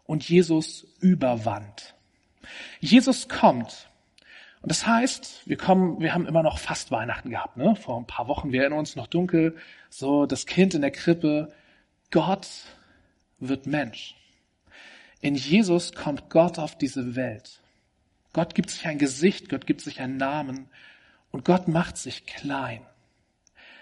und 0.06 0.28
Jesus 0.28 0.88
überwand. 1.00 1.96
Jesus 2.80 3.28
kommt 3.30 3.90
und 4.62 4.70
das 4.70 4.86
heißt, 4.86 5.48
wir 5.48 5.58
kommen, 5.58 6.00
wir 6.02 6.14
haben 6.14 6.28
immer 6.28 6.44
noch 6.44 6.60
fast 6.60 6.92
Weihnachten 6.92 7.32
gehabt, 7.32 7.58
ne? 7.58 7.76
Vor 7.76 7.98
ein 7.98 8.06
paar 8.06 8.28
Wochen, 8.28 8.52
wir 8.52 8.62
erinnern 8.62 8.80
uns 8.80 8.96
noch 8.96 9.08
dunkel, 9.08 9.58
so 9.90 10.28
das 10.28 10.46
Kind 10.46 10.76
in 10.76 10.82
der 10.82 10.92
Krippe. 10.92 11.52
Gott 12.12 12.48
wird 13.40 13.66
Mensch. 13.66 14.16
In 15.20 15.36
Jesus 15.36 15.94
kommt 15.94 16.30
Gott 16.30 16.60
auf 16.60 16.78
diese 16.78 17.16
Welt. 17.16 17.62
Gott 18.34 18.54
gibt 18.54 18.70
sich 18.70 18.86
ein 18.86 19.00
Gesicht, 19.00 19.50
Gott 19.50 19.66
gibt 19.66 19.82
sich 19.82 20.00
einen 20.00 20.18
Namen 20.18 20.70
und 21.32 21.44
Gott 21.44 21.68
macht 21.68 21.98
sich 21.98 22.26
klein. 22.26 22.86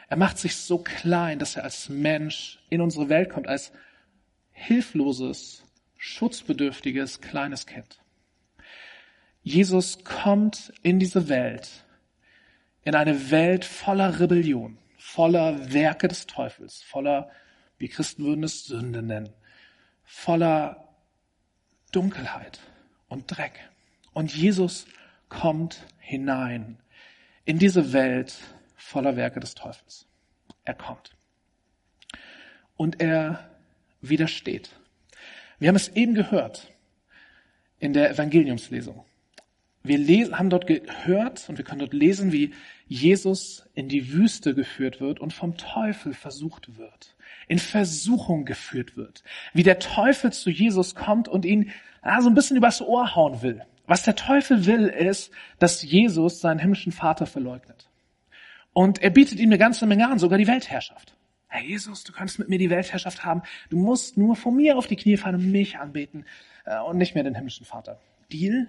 Er 0.07 0.17
macht 0.17 0.37
sich 0.37 0.55
so 0.55 0.79
klein, 0.79 1.39
dass 1.39 1.55
er 1.55 1.63
als 1.63 1.89
Mensch 1.89 2.59
in 2.69 2.81
unsere 2.81 3.09
Welt 3.09 3.29
kommt, 3.29 3.47
als 3.47 3.71
hilfloses, 4.53 5.63
schutzbedürftiges, 5.97 7.21
kleines 7.21 7.65
Kind. 7.67 7.98
Jesus 9.49 10.03
kommt 10.03 10.71
in 10.83 10.99
diese 10.99 11.27
Welt, 11.27 11.83
in 12.83 12.93
eine 12.93 13.31
Welt 13.31 13.65
voller 13.65 14.19
Rebellion, 14.19 14.77
voller 14.95 15.73
Werke 15.73 16.07
des 16.07 16.27
Teufels, 16.27 16.83
voller, 16.83 17.31
wie 17.79 17.87
Christen 17.87 18.25
würden 18.25 18.43
es 18.43 18.65
Sünde 18.65 19.01
nennen, 19.01 19.33
voller 20.03 20.93
Dunkelheit 21.91 22.59
und 23.07 23.25
Dreck. 23.25 23.53
Und 24.13 24.35
Jesus 24.35 24.85
kommt 25.29 25.83
hinein 25.97 26.77
in 27.43 27.57
diese 27.57 27.91
Welt 27.91 28.37
voller 28.75 29.15
Werke 29.15 29.39
des 29.39 29.55
Teufels. 29.55 30.07
Er 30.63 30.75
kommt. 30.75 31.17
Und 32.75 33.01
er 33.01 33.49
widersteht. 34.01 34.69
Wir 35.57 35.69
haben 35.69 35.75
es 35.75 35.89
eben 35.89 36.13
gehört 36.13 36.71
in 37.79 37.93
der 37.93 38.11
Evangeliumslesung. 38.11 39.08
Wir 39.83 39.97
lesen, 39.97 40.37
haben 40.37 40.49
dort 40.49 40.67
gehört 40.67 41.47
und 41.47 41.57
wir 41.57 41.65
können 41.65 41.79
dort 41.79 41.93
lesen, 41.93 42.31
wie 42.31 42.53
Jesus 42.87 43.65
in 43.75 43.87
die 43.87 44.11
Wüste 44.11 44.53
geführt 44.53 44.99
wird 44.99 45.19
und 45.19 45.31
vom 45.31 45.55
Teufel 45.57 46.13
versucht 46.13 46.77
wird, 46.77 47.15
in 47.47 47.59
Versuchung 47.59 48.45
geführt 48.45 48.97
wird, 48.97 49.23
wie 49.53 49.63
der 49.63 49.79
Teufel 49.79 50.33
zu 50.33 50.49
Jesus 50.49 50.95
kommt 50.95 51.29
und 51.29 51.45
ihn 51.45 51.71
ah, 52.01 52.21
so 52.21 52.29
ein 52.29 52.35
bisschen 52.35 52.57
übers 52.57 52.81
Ohr 52.81 53.15
hauen 53.15 53.41
will. 53.41 53.61
Was 53.87 54.03
der 54.03 54.15
Teufel 54.15 54.65
will, 54.65 54.87
ist, 54.87 55.31
dass 55.57 55.81
Jesus 55.81 56.41
seinen 56.41 56.59
himmlischen 56.59 56.91
Vater 56.91 57.25
verleugnet. 57.25 57.89
Und 58.73 59.01
er 59.01 59.09
bietet 59.09 59.39
ihm 59.39 59.49
eine 59.49 59.57
ganze 59.57 59.87
Menge 59.87 60.07
an, 60.07 60.19
sogar 60.19 60.37
die 60.37 60.47
Weltherrschaft. 60.47 61.15
Herr 61.47 61.63
Jesus, 61.63 62.03
du 62.03 62.13
kannst 62.13 62.37
mit 62.37 62.49
mir 62.49 62.59
die 62.59 62.69
Weltherrschaft 62.69 63.25
haben. 63.25 63.41
Du 63.69 63.77
musst 63.77 64.17
nur 64.17 64.35
vor 64.35 64.51
mir 64.51 64.77
auf 64.77 64.85
die 64.85 64.95
Knie 64.95 65.17
fallen 65.17 65.35
und 65.35 65.51
mich 65.51 65.79
anbeten 65.79 66.25
äh, 66.65 66.79
und 66.81 66.97
nicht 66.97 67.15
mehr 67.15 67.23
den 67.23 67.33
himmlischen 67.33 67.65
Vater. 67.65 67.99
Deal? 68.31 68.67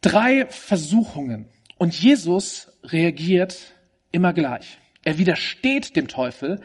Drei 0.00 0.46
Versuchungen. 0.46 1.48
Und 1.76 1.98
Jesus 2.00 2.72
reagiert 2.84 3.74
immer 4.10 4.32
gleich. 4.32 4.78
Er 5.04 5.18
widersteht 5.18 5.96
dem 5.96 6.08
Teufel, 6.08 6.60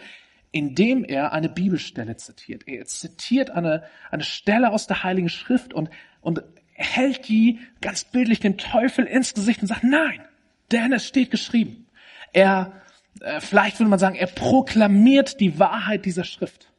indem 0.52 1.04
er 1.04 1.34
eine 1.34 1.50
Bibelstelle 1.50 2.16
zitiert. 2.18 2.68
Er 2.68 2.86
zitiert 2.86 3.50
eine, 3.50 3.84
eine 4.12 4.24
Stelle 4.24 4.72
aus 4.72 4.88
der 4.88 5.04
Heiligen 5.04 5.30
Schrift 5.30 5.74
und, 5.74 5.90
und 6.22 6.44
hält 6.74 7.28
die 7.28 7.60
ganz 7.82 8.06
bildlich 8.06 8.40
dem 8.40 8.58
Teufel 8.58 9.06
ins 9.06 9.34
Gesicht 9.34 9.62
und 9.62 9.68
sagt, 9.68 9.84
nein, 9.84 10.22
denn 10.72 10.94
es 10.94 11.06
steht 11.06 11.32
geschrieben. 11.32 11.88
Er, 12.34 12.82
äh, 13.22 13.40
vielleicht 13.40 13.80
würde 13.80 13.90
man 13.90 14.00
sagen, 14.00 14.16
er 14.16 14.28
proklamiert 14.28 15.40
die 15.40 15.60
Wahrheit 15.60 16.06
dieser 16.06 16.24
Schrift. 16.24 16.72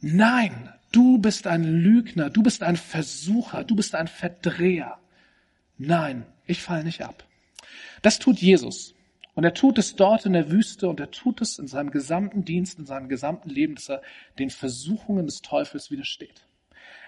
Nein, 0.00 0.72
du 0.92 1.18
bist 1.18 1.46
ein 1.46 1.64
Lügner, 1.64 2.30
du 2.30 2.42
bist 2.42 2.62
ein 2.62 2.76
Versucher, 2.76 3.64
du 3.64 3.76
bist 3.76 3.94
ein 3.94 4.08
Verdreher. 4.08 4.98
Nein, 5.82 6.26
ich 6.46 6.62
falle 6.62 6.84
nicht 6.84 7.00
ab. 7.00 7.24
Das 8.02 8.18
tut 8.18 8.38
Jesus. 8.38 8.94
Und 9.34 9.44
er 9.44 9.54
tut 9.54 9.78
es 9.78 9.96
dort 9.96 10.26
in 10.26 10.34
der 10.34 10.50
Wüste 10.50 10.90
und 10.90 11.00
er 11.00 11.10
tut 11.10 11.40
es 11.40 11.58
in 11.58 11.68
seinem 11.68 11.90
gesamten 11.90 12.44
Dienst, 12.44 12.78
in 12.78 12.84
seinem 12.84 13.08
gesamten 13.08 13.48
Leben, 13.48 13.76
dass 13.76 13.88
er 13.88 14.02
den 14.38 14.50
Versuchungen 14.50 15.24
des 15.24 15.40
Teufels 15.40 15.90
widersteht. 15.90 16.46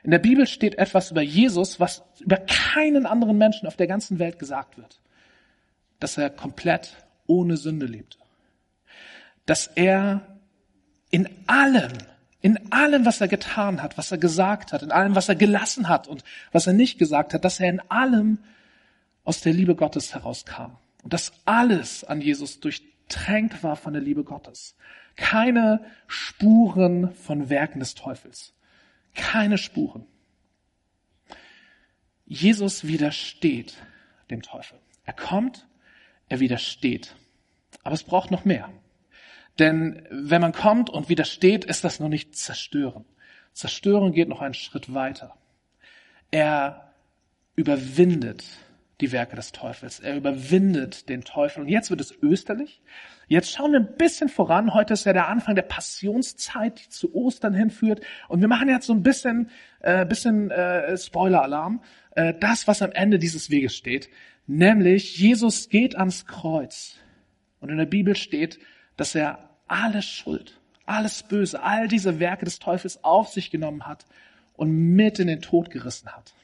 In 0.02 0.10
der 0.10 0.20
Bibel 0.20 0.46
steht 0.46 0.76
etwas 0.76 1.10
über 1.10 1.20
Jesus, 1.20 1.80
was 1.80 2.02
über 2.18 2.38
keinen 2.38 3.04
anderen 3.04 3.36
Menschen 3.36 3.68
auf 3.68 3.76
der 3.76 3.86
ganzen 3.86 4.18
Welt 4.18 4.38
gesagt 4.38 4.78
wird. 4.78 5.02
Dass 6.00 6.16
er 6.16 6.30
komplett 6.30 6.96
ohne 7.26 7.58
Sünde 7.58 7.84
lebte. 7.84 8.16
Dass 9.44 9.66
er 9.66 10.38
in 11.10 11.28
allem, 11.46 11.92
in 12.40 12.72
allem, 12.72 13.04
was 13.04 13.20
er 13.20 13.28
getan 13.28 13.82
hat, 13.82 13.98
was 13.98 14.12
er 14.12 14.18
gesagt 14.18 14.72
hat, 14.72 14.82
in 14.82 14.92
allem, 14.92 15.14
was 15.14 15.28
er 15.28 15.36
gelassen 15.36 15.90
hat 15.90 16.08
und 16.08 16.24
was 16.52 16.66
er 16.66 16.72
nicht 16.72 16.98
gesagt 16.98 17.34
hat, 17.34 17.44
dass 17.44 17.60
er 17.60 17.68
in 17.68 17.80
allem 17.90 18.38
aus 19.24 19.40
der 19.40 19.52
Liebe 19.52 19.74
Gottes 19.74 20.14
herauskam. 20.14 20.76
Und 21.02 21.12
dass 21.12 21.32
alles 21.44 22.04
an 22.04 22.20
Jesus 22.20 22.60
durchtränkt 22.60 23.62
war 23.62 23.76
von 23.76 23.92
der 23.92 24.02
Liebe 24.02 24.24
Gottes. 24.24 24.76
Keine 25.16 25.84
Spuren 26.06 27.14
von 27.14 27.50
Werken 27.50 27.80
des 27.80 27.94
Teufels. 27.94 28.54
Keine 29.14 29.58
Spuren. 29.58 30.06
Jesus 32.24 32.86
widersteht 32.86 33.76
dem 34.30 34.42
Teufel. 34.42 34.78
Er 35.04 35.12
kommt, 35.12 35.66
er 36.28 36.40
widersteht. 36.40 37.14
Aber 37.82 37.94
es 37.94 38.04
braucht 38.04 38.30
noch 38.30 38.44
mehr. 38.44 38.70
Denn 39.58 40.06
wenn 40.10 40.40
man 40.40 40.52
kommt 40.52 40.88
und 40.88 41.08
widersteht, 41.08 41.64
ist 41.64 41.84
das 41.84 42.00
noch 42.00 42.08
nicht 42.08 42.36
zerstören. 42.36 43.04
Zerstören 43.52 44.12
geht 44.12 44.28
noch 44.28 44.40
einen 44.40 44.54
Schritt 44.54 44.94
weiter. 44.94 45.36
Er 46.30 46.94
überwindet 47.54 48.44
die 49.02 49.12
Werke 49.12 49.36
des 49.36 49.52
Teufels. 49.52 50.00
Er 50.00 50.16
überwindet 50.16 51.08
den 51.08 51.24
Teufel. 51.24 51.62
Und 51.62 51.68
jetzt 51.68 51.90
wird 51.90 52.00
es 52.00 52.16
österlich. 52.22 52.80
Jetzt 53.28 53.50
schauen 53.50 53.72
wir 53.72 53.80
ein 53.80 53.96
bisschen 53.96 54.28
voran. 54.28 54.72
Heute 54.72 54.94
ist 54.94 55.04
ja 55.04 55.12
der 55.12 55.28
Anfang 55.28 55.54
der 55.54 55.62
Passionszeit, 55.62 56.78
die 56.84 56.88
zu 56.88 57.14
Ostern 57.14 57.52
hinführt. 57.52 58.00
Und 58.28 58.40
wir 58.40 58.48
machen 58.48 58.68
jetzt 58.68 58.86
so 58.86 58.94
ein 58.94 59.02
bisschen, 59.02 59.50
äh, 59.80 60.06
bisschen 60.06 60.50
äh, 60.50 60.96
Spoiler-Alarm. 60.96 61.82
Äh, 62.12 62.34
das, 62.38 62.68
was 62.68 62.80
am 62.80 62.92
Ende 62.92 63.18
dieses 63.18 63.50
Weges 63.50 63.76
steht. 63.76 64.08
Nämlich, 64.46 65.18
Jesus 65.18 65.68
geht 65.68 65.96
ans 65.96 66.26
Kreuz. 66.26 66.96
Und 67.60 67.68
in 67.68 67.78
der 67.78 67.86
Bibel 67.86 68.16
steht, 68.16 68.58
dass 68.96 69.14
er 69.14 69.50
alles 69.66 70.04
Schuld, 70.04 70.60
alles 70.86 71.22
Böse, 71.22 71.62
all 71.62 71.88
diese 71.88 72.20
Werke 72.20 72.44
des 72.44 72.58
Teufels 72.58 73.02
auf 73.02 73.28
sich 73.28 73.50
genommen 73.50 73.86
hat 73.86 74.06
und 74.54 74.70
mit 74.70 75.18
in 75.18 75.28
den 75.28 75.40
Tod 75.40 75.70
gerissen 75.70 76.08
hat. 76.10 76.34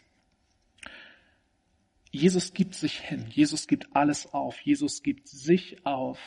Jesus 2.11 2.55
gibt 2.55 2.75
sich 2.75 2.99
hin, 3.01 3.27
Jesus 3.29 3.67
gibt 3.67 3.95
alles 3.95 4.33
auf, 4.33 4.61
Jesus 4.61 5.03
gibt 5.03 5.29
sich 5.29 5.85
auf 5.85 6.19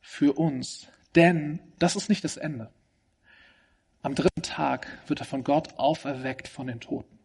für 0.00 0.34
uns, 0.34 0.88
denn 1.14 1.60
das 1.78 1.96
ist 1.96 2.08
nicht 2.08 2.24
das 2.24 2.36
Ende. 2.36 2.70
Am 4.02 4.14
dritten 4.14 4.42
Tag 4.42 4.86
wird 5.08 5.20
er 5.20 5.26
von 5.26 5.44
Gott 5.44 5.78
auferweckt 5.78 6.48
von 6.48 6.66
den 6.68 6.80
Toten. 6.80 7.18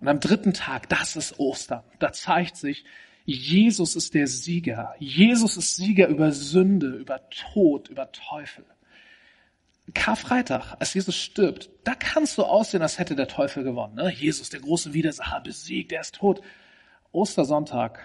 Und 0.00 0.08
am 0.08 0.20
dritten 0.20 0.54
Tag, 0.54 0.88
das 0.88 1.16
ist 1.16 1.38
Ostern, 1.38 1.84
da 1.98 2.12
zeigt 2.12 2.56
sich, 2.56 2.84
Jesus 3.24 3.96
ist 3.96 4.14
der 4.14 4.28
Sieger. 4.28 4.94
Jesus 4.98 5.56
ist 5.56 5.74
Sieger 5.74 6.06
über 6.06 6.30
Sünde, 6.30 6.90
über 6.90 7.28
Tod, 7.30 7.88
über 7.88 8.12
Teufel. 8.12 8.64
Karfreitag, 9.94 10.76
als 10.78 10.94
Jesus 10.94 11.16
stirbt, 11.16 11.70
da 11.84 11.94
kann 11.94 12.24
es 12.24 12.34
so 12.34 12.46
aussehen, 12.46 12.82
als 12.82 12.98
hätte 12.98 13.16
der 13.16 13.28
Teufel 13.28 13.64
gewonnen. 13.64 13.94
Ne? 13.94 14.12
Jesus, 14.12 14.50
der 14.50 14.60
große 14.60 14.94
Widersacher, 14.94 15.40
besiegt, 15.40 15.92
er 15.92 16.00
ist 16.00 16.14
tot. 16.14 16.40
Ostersonntag 17.16 17.98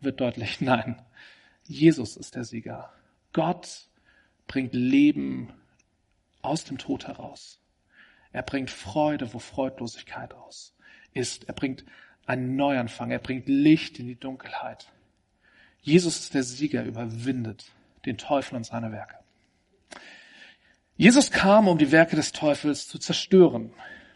wird 0.00 0.20
deutlich, 0.20 0.60
nein, 0.60 1.02
Jesus 1.64 2.16
ist 2.16 2.34
der 2.34 2.44
Sieger. 2.44 2.92
Gott 3.32 3.88
bringt 4.46 4.74
Leben 4.74 5.52
aus 6.42 6.64
dem 6.64 6.78
Tod 6.78 7.06
heraus. 7.06 7.60
Er 8.32 8.42
bringt 8.42 8.70
Freude, 8.70 9.32
wo 9.32 9.38
Freudlosigkeit 9.38 10.34
aus 10.34 10.74
ist. 11.12 11.48
Er 11.48 11.54
bringt 11.54 11.84
einen 12.26 12.56
Neuanfang. 12.56 13.10
Er 13.10 13.18
bringt 13.18 13.48
Licht 13.48 13.98
in 13.98 14.06
die 14.06 14.18
Dunkelheit. 14.18 14.92
Jesus 15.80 16.20
ist 16.20 16.34
der 16.34 16.42
Sieger, 16.42 16.84
überwindet 16.84 17.72
den 18.04 18.18
Teufel 18.18 18.56
und 18.56 18.64
seine 18.64 18.92
Werke. 18.92 19.16
Jesus 20.96 21.30
kam, 21.30 21.68
um 21.68 21.78
die 21.78 21.92
Werke 21.92 22.16
des 22.16 22.32
Teufels 22.32 22.86
zu 22.86 22.98
zerstören. 22.98 23.72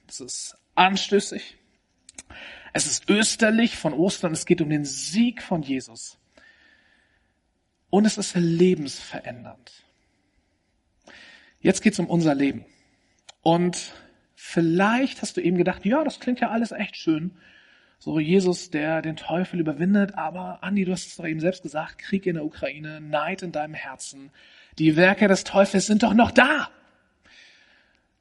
Das 0.06 0.20
ist 0.20 0.56
anstößig. 0.74 1.56
Es 2.72 2.86
ist 2.86 3.08
österlich 3.10 3.76
von 3.76 3.92
Ostern. 3.92 4.32
Es 4.32 4.46
geht 4.46 4.60
um 4.60 4.70
den 4.70 4.84
Sieg 4.84 5.42
von 5.42 5.62
Jesus. 5.62 6.18
Und 7.90 8.06
es 8.06 8.16
ist 8.16 8.34
lebensverändernd. 8.34 9.84
Jetzt 11.60 11.82
geht 11.82 11.92
es 11.92 11.98
um 11.98 12.06
unser 12.06 12.34
Leben. 12.34 12.64
Und 13.42 13.92
vielleicht 14.34 15.20
hast 15.20 15.36
du 15.36 15.42
eben 15.42 15.58
gedacht, 15.58 15.84
ja, 15.84 16.02
das 16.02 16.18
klingt 16.18 16.40
ja 16.40 16.50
alles 16.50 16.72
echt 16.72 16.96
schön. 16.96 17.36
So 17.98 18.18
Jesus, 18.18 18.70
der 18.70 19.02
den 19.02 19.16
Teufel 19.16 19.60
überwindet. 19.60 20.16
Aber 20.16 20.62
Andi, 20.62 20.84
du 20.84 20.92
hast 20.92 21.06
es 21.06 21.16
doch 21.16 21.26
eben 21.26 21.40
selbst 21.40 21.62
gesagt, 21.62 21.98
Krieg 21.98 22.26
in 22.26 22.34
der 22.34 22.44
Ukraine, 22.44 23.00
Neid 23.00 23.42
in 23.42 23.52
deinem 23.52 23.74
Herzen. 23.74 24.30
Die 24.78 24.96
Werke 24.96 25.28
des 25.28 25.44
Teufels 25.44 25.86
sind 25.86 26.02
doch 26.02 26.14
noch 26.14 26.30
da. 26.30 26.70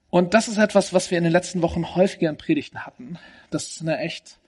Und 0.10 0.34
das 0.34 0.50
ist 0.50 0.58
etwas, 0.58 0.94
was 0.94 1.10
wir 1.10 1.18
in 1.18 1.24
den 1.24 1.32
letzten 1.32 1.62
Wochen 1.62 1.96
häufiger 1.96 2.30
in 2.30 2.38
Predigten 2.38 2.86
hatten. 2.86 3.18
Das 3.50 3.70
ist 3.70 3.82
eine 3.82 3.98
echt 4.00 4.41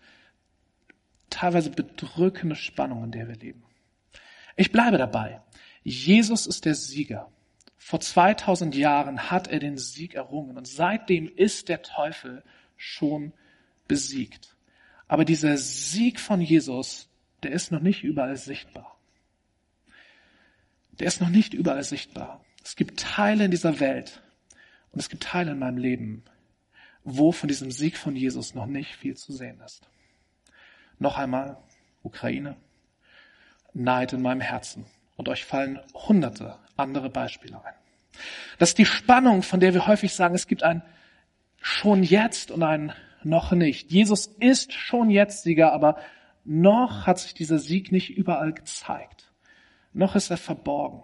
teilweise 1.34 1.72
bedrückende 1.72 2.56
Spannung, 2.56 3.04
in 3.04 3.12
der 3.12 3.28
wir 3.28 3.36
leben. 3.36 3.64
Ich 4.56 4.72
bleibe 4.72 4.98
dabei. 4.98 5.42
Jesus 5.84 6.48
ist 6.48 6.66
der 6.66 6.76
Sieger. 6.76 7.32
Vor 7.78 8.00
2000 8.00 8.76
Jahren 8.76 9.32
hat 9.32 9.48
er 9.48 9.60
den 9.60 9.78
Sieg 9.78 10.14
errungen 10.14 10.58
und 10.58 10.68
seitdem 10.68 11.28
ist 11.28 11.70
der 11.70 11.82
Teufel 11.82 12.44
schon 12.78 13.34
besiegt. 13.88 14.56
Aber 15.08 15.26
dieser 15.26 15.58
Sieg 15.58 16.20
von 16.20 16.40
Jesus, 16.40 17.10
der 17.42 17.52
ist 17.52 17.72
noch 17.72 17.82
nicht 17.82 18.04
überall 18.04 18.38
sichtbar. 18.38 18.98
Der 21.00 21.08
ist 21.08 21.20
noch 21.20 21.30
nicht 21.30 21.54
überall 21.54 21.84
sichtbar. 21.84 22.46
Es 22.64 22.76
gibt 22.76 23.00
Teile 23.00 23.46
in 23.46 23.52
dieser 23.52 23.80
Welt 23.80 24.22
und 24.92 25.00
es 25.00 25.10
gibt 25.10 25.24
Teile 25.24 25.52
in 25.52 25.60
meinem 25.60 25.78
Leben, 25.78 26.24
wo 27.04 27.32
von 27.32 27.50
diesem 27.50 27.72
Sieg 27.72 27.98
von 27.98 28.16
Jesus 28.16 28.54
noch 28.54 28.68
nicht 28.68 28.96
viel 28.96 29.18
zu 29.18 29.34
sehen 29.34 29.60
ist. 29.60 29.90
Noch 31.00 31.18
einmal 31.18 31.58
Ukraine, 32.04 32.56
Neid 33.74 34.14
in 34.14 34.22
meinem 34.22 34.42
Herzen. 34.42 34.86
Und 35.16 35.30
euch 35.30 35.46
fallen 35.46 35.80
hunderte 35.94 36.58
andere 36.76 37.10
Beispiele 37.10 37.64
ein. 37.64 37.74
Das 38.60 38.70
ist 38.70 38.78
die 38.78 38.86
Spannung, 38.86 39.44
von 39.44 39.60
der 39.60 39.74
wir 39.74 39.88
häufig 39.88 40.14
sagen, 40.14 40.36
es 40.36 40.48
gibt 40.48 40.64
ein 40.64 40.84
schon 41.62 42.04
jetzt 42.04 42.52
und 42.52 42.64
ein 42.64 42.94
noch 43.24 43.52
nicht. 43.52 43.92
Jesus 43.92 44.28
ist 44.28 44.74
schon 44.74 45.10
jetzt 45.10 45.44
Sieger, 45.44 45.72
aber 45.72 45.98
noch 46.44 47.08
hat 47.08 47.20
sich 47.20 47.34
dieser 47.34 47.58
Sieg 47.58 47.92
nicht 47.92 48.10
überall 48.16 48.54
gezeigt. 48.54 49.32
noch 49.94 50.16
ist 50.16 50.32
er 50.32 50.38
verborgen. 50.38 51.04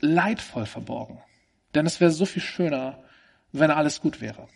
Leidvoll 0.00 0.64
verborgen. 0.64 1.20
Denn 1.74 1.84
es 1.84 2.00
wäre 2.00 2.10
so 2.10 2.24
viel 2.24 2.42
schöner, 2.42 3.02
wenn 3.52 3.70
alles 3.70 4.00
gut 4.00 4.20
wäre. 4.20 4.48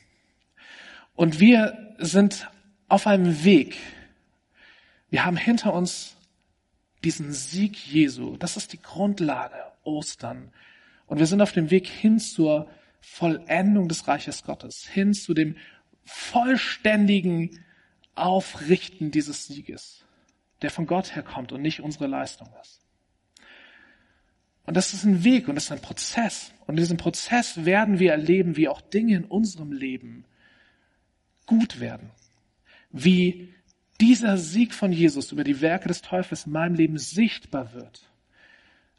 Und 1.14 1.40
wir 1.40 1.94
sind 1.99 2.49
auf 2.88 3.06
einem 3.06 3.44
Weg. 3.44 3.76
Wir 5.10 5.24
haben 5.24 5.36
hinter 5.36 5.72
uns 5.72 6.16
diesen 7.04 7.32
Sieg 7.32 7.76
Jesu. 7.86 8.36
Das 8.36 8.56
ist 8.56 8.72
die 8.72 8.82
Grundlage 8.82 9.56
Ostern. 9.84 10.52
Und 11.06 11.18
wir 11.18 11.26
sind 11.26 11.42
auf 11.42 11.52
dem 11.52 11.70
Weg 11.70 11.86
hin 11.86 12.18
zur 12.18 12.68
Vollendung 13.00 13.88
des 13.88 14.08
Reiches 14.08 14.44
Gottes, 14.44 14.86
hin 14.86 15.12
zu 15.12 15.34
dem 15.34 15.56
vollständigen 16.04 17.62
Aufrichten 18.14 19.10
dieses 19.10 19.46
Sieges, 19.46 20.04
der 20.62 20.70
von 20.70 20.86
Gott 20.86 21.14
herkommt 21.14 21.52
und 21.52 21.62
nicht 21.62 21.80
unsere 21.80 22.06
Leistung 22.06 22.48
ist. 22.62 22.80
Und 24.66 24.76
das 24.76 24.94
ist 24.94 25.04
ein 25.04 25.24
Weg 25.24 25.48
und 25.48 25.56
das 25.56 25.64
ist 25.64 25.72
ein 25.72 25.82
Prozess. 25.82 26.52
Und 26.66 26.74
in 26.74 26.82
diesem 26.82 26.96
Prozess 26.96 27.64
werden 27.64 27.98
wir 27.98 28.12
erleben, 28.12 28.56
wie 28.56 28.68
auch 28.68 28.80
Dinge 28.80 29.16
in 29.16 29.24
unserem 29.24 29.72
Leben 29.72 30.24
gut 31.46 31.80
werden. 31.80 32.10
Wie 32.96 33.52
dieser 34.00 34.38
Sieg 34.38 34.72
von 34.72 34.92
Jesus 34.92 35.32
über 35.32 35.42
die 35.42 35.60
Werke 35.60 35.88
des 35.88 36.00
Teufels 36.00 36.46
in 36.46 36.52
meinem 36.52 36.76
Leben 36.76 36.96
sichtbar 36.96 37.74
wird. 37.74 38.08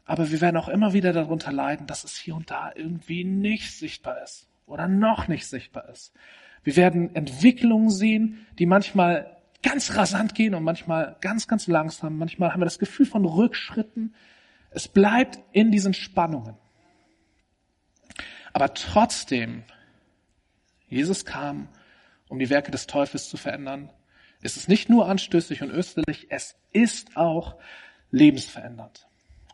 Aber 0.04 0.30
wir 0.30 0.42
werden 0.42 0.58
auch 0.58 0.68
immer 0.68 0.92
wieder 0.92 1.14
darunter 1.14 1.50
leiden, 1.50 1.86
dass 1.86 2.04
es 2.04 2.14
hier 2.14 2.36
und 2.36 2.50
da 2.50 2.72
irgendwie 2.74 3.24
nicht 3.24 3.72
sichtbar 3.72 4.22
ist 4.22 4.48
oder 4.66 4.86
noch 4.86 5.28
nicht 5.28 5.46
sichtbar 5.46 5.88
ist. 5.88 6.12
Wir 6.62 6.76
werden 6.76 7.14
Entwicklungen 7.14 7.88
sehen, 7.88 8.46
die 8.58 8.66
manchmal 8.66 9.34
ganz 9.62 9.96
rasant 9.96 10.34
gehen 10.34 10.54
und 10.54 10.62
manchmal 10.62 11.16
ganz, 11.22 11.48
ganz 11.48 11.66
langsam. 11.66 12.18
Manchmal 12.18 12.52
haben 12.52 12.60
wir 12.60 12.66
das 12.66 12.78
Gefühl 12.78 13.06
von 13.06 13.24
Rückschritten. 13.24 14.14
Es 14.70 14.88
bleibt 14.88 15.38
in 15.52 15.72
diesen 15.72 15.94
Spannungen. 15.94 16.54
Aber 18.52 18.74
trotzdem, 18.74 19.64
Jesus 20.88 21.24
kam, 21.24 21.68
um 22.28 22.38
die 22.38 22.50
Werke 22.50 22.70
des 22.70 22.86
Teufels 22.86 23.28
zu 23.28 23.36
verändern. 23.36 23.90
Es 24.42 24.56
ist 24.56 24.68
nicht 24.68 24.88
nur 24.88 25.08
anstößig 25.08 25.62
und 25.62 25.70
österlich, 25.70 26.26
es 26.30 26.56
ist 26.72 27.16
auch 27.16 27.56
lebensverändernd. 28.10 29.06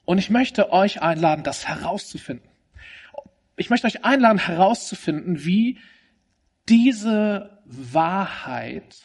Und 0.05 0.19
ich 0.19 0.31
möchte 0.31 0.73
euch 0.73 1.01
einladen, 1.01 1.45
das 1.45 1.69
herauszufinden. 1.69 2.49
Ich 3.57 3.71
möchte 3.71 3.87
euch 3.87 4.05
einladen, 4.05 4.39
herauszufinden, 4.39 5.45
wie 5.45 5.79
diese 6.69 7.63
Wahrheit 7.65 8.97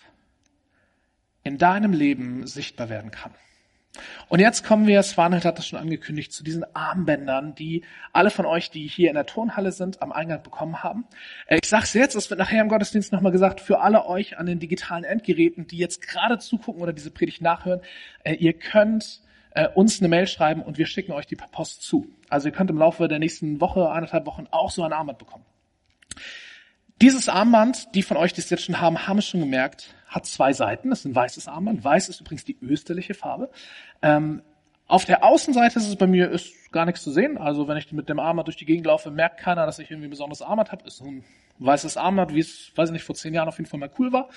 in 1.43 1.57
deinem 1.57 1.93
Leben 1.93 2.45
sichtbar 2.47 2.89
werden 2.89 3.11
kann. 3.11 3.33
Und 4.29 4.39
jetzt 4.39 4.63
kommen 4.63 4.87
wir, 4.87 5.01
Swanhild 5.03 5.45
hat 5.45 5.57
das 5.57 5.67
schon 5.67 5.79
angekündigt, 5.79 6.31
zu 6.31 6.43
diesen 6.43 6.65
Armbändern, 6.75 7.55
die 7.55 7.83
alle 8.13 8.29
von 8.29 8.45
euch, 8.45 8.69
die 8.69 8.87
hier 8.87 9.09
in 9.09 9.15
der 9.15 9.25
Turnhalle 9.25 9.71
sind, 9.71 10.01
am 10.01 10.11
Eingang 10.11 10.43
bekommen 10.43 10.83
haben. 10.83 11.05
Äh, 11.47 11.59
ich 11.61 11.69
sage 11.69 11.83
es 11.83 11.93
jetzt, 11.93 12.15
es 12.15 12.29
wird 12.29 12.39
nachher 12.39 12.61
im 12.61 12.69
Gottesdienst 12.69 13.11
nochmal 13.11 13.31
gesagt, 13.31 13.61
für 13.61 13.81
alle 13.81 14.05
euch 14.05 14.37
an 14.37 14.45
den 14.45 14.59
digitalen 14.59 15.03
Endgeräten, 15.03 15.67
die 15.67 15.77
jetzt 15.77 16.01
gerade 16.01 16.37
zugucken 16.37 16.81
oder 16.81 16.93
diese 16.93 17.11
Predigt 17.11 17.41
nachhören, 17.41 17.81
äh, 18.23 18.33
ihr 18.33 18.53
könnt 18.53 19.21
äh, 19.51 19.67
uns 19.67 19.99
eine 19.99 20.07
Mail 20.07 20.27
schreiben 20.27 20.61
und 20.61 20.77
wir 20.77 20.85
schicken 20.85 21.11
euch 21.11 21.25
die 21.25 21.35
per 21.35 21.47
Post 21.47 21.81
zu. 21.81 22.07
Also 22.29 22.49
ihr 22.49 22.53
könnt 22.53 22.69
im 22.69 22.77
Laufe 22.77 23.07
der 23.07 23.19
nächsten 23.19 23.59
Woche, 23.59 23.89
eineinhalb 23.89 24.25
Wochen 24.25 24.47
auch 24.51 24.69
so 24.69 24.83
ein 24.83 24.93
Armband 24.93 25.17
bekommen. 25.17 25.45
Dieses 27.01 27.29
Armband, 27.29 27.93
die 27.95 28.01
von 28.03 28.17
euch, 28.17 28.33
die 28.33 28.41
es 28.41 28.49
jetzt 28.49 28.65
schon 28.65 28.81
haben, 28.81 29.07
haben 29.07 29.19
es 29.19 29.27
schon 29.27 29.39
gemerkt, 29.39 29.93
hat 30.07 30.25
zwei 30.25 30.53
Seiten. 30.53 30.89
Das 30.89 30.99
ist 30.99 31.05
ein 31.05 31.15
weißes 31.15 31.47
Armband. 31.47 31.83
Weiß 31.83 32.09
ist 32.09 32.21
übrigens 32.21 32.45
die 32.45 32.57
österliche 32.61 33.13
Farbe. 33.13 33.49
Ähm, 34.01 34.41
auf 34.87 35.03
der 35.03 35.23
Außenseite 35.23 35.79
ist 35.79 35.87
es 35.87 35.97
bei 35.97 36.07
mir 36.07 36.31
ist 36.31 36.71
gar 36.71 36.85
nichts 36.85 37.03
zu 37.03 37.11
sehen. 37.11 37.37
Also 37.37 37.67
wenn 37.67 37.77
ich 37.77 37.91
mit 37.91 38.07
dem 38.07 38.19
Armband 38.19 38.47
durch 38.47 38.55
die 38.55 38.65
Gegend 38.65 38.85
laufe, 38.85 39.11
merkt 39.11 39.39
keiner, 39.39 39.65
dass 39.65 39.79
ich 39.79 39.91
irgendwie 39.91 40.07
ein 40.07 40.11
besonderes 40.11 40.41
Armband 40.41 40.71
habe. 40.71 40.85
Ist 40.85 40.97
so 40.97 41.05
ein 41.05 41.25
weißes 41.59 41.97
Armband, 41.97 42.33
wie 42.33 42.39
es, 42.39 42.71
weiß 42.75 42.89
ich 42.89 42.93
nicht, 42.93 43.03
vor 43.03 43.15
zehn 43.15 43.33
Jahren 43.33 43.49
auf 43.49 43.57
jeden 43.57 43.69
Fall 43.69 43.79
mal 43.79 43.91
cool 43.99 44.13
war. 44.13 44.29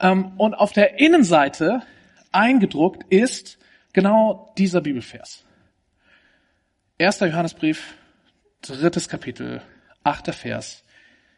Ähm, 0.00 0.32
und 0.36 0.54
auf 0.54 0.72
der 0.72 1.00
Innenseite 1.00 1.82
eingedruckt 2.30 3.04
ist 3.12 3.58
genau 3.92 4.52
dieser 4.58 4.80
Bibelvers. 4.80 5.44
Erster 6.98 7.26
Johannesbrief, 7.26 7.94
drittes 8.62 9.08
Kapitel, 9.08 9.60
achter 10.04 10.32
Vers. 10.32 10.84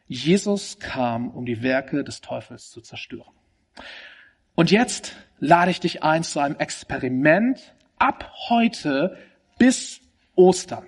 Jesus 0.07 0.79
kam, 0.79 1.31
um 1.31 1.47
die 1.47 1.63
Werke 1.63 2.05
des 2.05 2.21
Teufels 2.21 2.71
zu 2.71 2.81
zerstören. 2.81 3.38
Und 4.55 4.71
jetzt 4.71 5.15
lade 5.39 5.71
ich 5.71 5.81
dich 5.81 6.03
ein 6.03 6.25
zu 6.25 6.41
einem 6.41 6.57
Experiment 6.57 7.75
ab 7.99 8.33
heute 8.49 9.17
bis 9.59 10.01
Ostern. 10.35 10.87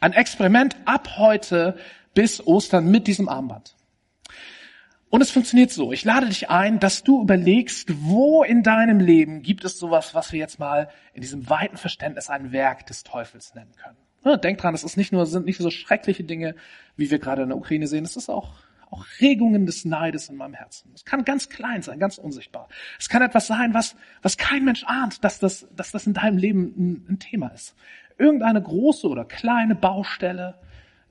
Ein 0.00 0.12
Experiment 0.12 0.76
ab 0.84 1.16
heute 1.16 1.76
bis 2.14 2.46
Ostern 2.46 2.90
mit 2.90 3.06
diesem 3.06 3.28
Armband. 3.28 3.74
Und 5.10 5.20
es 5.20 5.30
funktioniert 5.30 5.70
so. 5.70 5.92
Ich 5.92 6.04
lade 6.04 6.26
dich 6.26 6.50
ein, 6.50 6.80
dass 6.80 7.04
du 7.04 7.22
überlegst, 7.22 7.88
wo 8.02 8.42
in 8.42 8.64
deinem 8.64 8.98
Leben 8.98 9.42
gibt 9.42 9.64
es 9.64 9.78
sowas, 9.78 10.12
was 10.12 10.32
wir 10.32 10.40
jetzt 10.40 10.58
mal 10.58 10.88
in 11.12 11.22
diesem 11.22 11.48
weiten 11.48 11.76
Verständnis 11.76 12.30
ein 12.30 12.50
Werk 12.50 12.86
des 12.86 13.04
Teufels 13.04 13.54
nennen 13.54 13.70
können. 13.76 14.40
denk 14.40 14.58
dran, 14.58 14.74
es 14.74 14.82
ist 14.82 14.96
nicht 14.96 15.12
nur, 15.12 15.26
sind 15.26 15.46
nicht 15.46 15.58
so 15.58 15.70
schreckliche 15.70 16.24
Dinge, 16.24 16.56
wie 16.96 17.12
wir 17.12 17.20
gerade 17.20 17.42
in 17.42 17.50
der 17.50 17.58
Ukraine 17.58 17.86
sehen. 17.86 18.04
Es 18.04 18.16
ist 18.16 18.28
auch 18.28 18.54
auch 18.90 19.04
Regungen 19.20 19.66
des 19.66 19.84
Neides 19.84 20.28
in 20.28 20.36
meinem 20.36 20.54
Herzen. 20.54 20.90
Es 20.94 21.04
kann 21.04 21.24
ganz 21.24 21.48
klein 21.48 21.82
sein, 21.82 21.98
ganz 21.98 22.18
unsichtbar. 22.18 22.68
Es 22.98 23.08
kann 23.08 23.22
etwas 23.22 23.46
sein, 23.46 23.74
was, 23.74 23.96
was 24.22 24.36
kein 24.36 24.64
Mensch 24.64 24.84
ahnt, 24.84 25.24
dass 25.24 25.38
das, 25.38 25.66
dass 25.74 25.92
das 25.92 26.06
in 26.06 26.14
deinem 26.14 26.38
Leben 26.38 26.74
ein, 26.76 27.06
ein 27.08 27.18
Thema 27.18 27.48
ist. 27.48 27.74
Irgendeine 28.18 28.62
große 28.62 29.08
oder 29.08 29.24
kleine 29.24 29.74
Baustelle, 29.74 30.58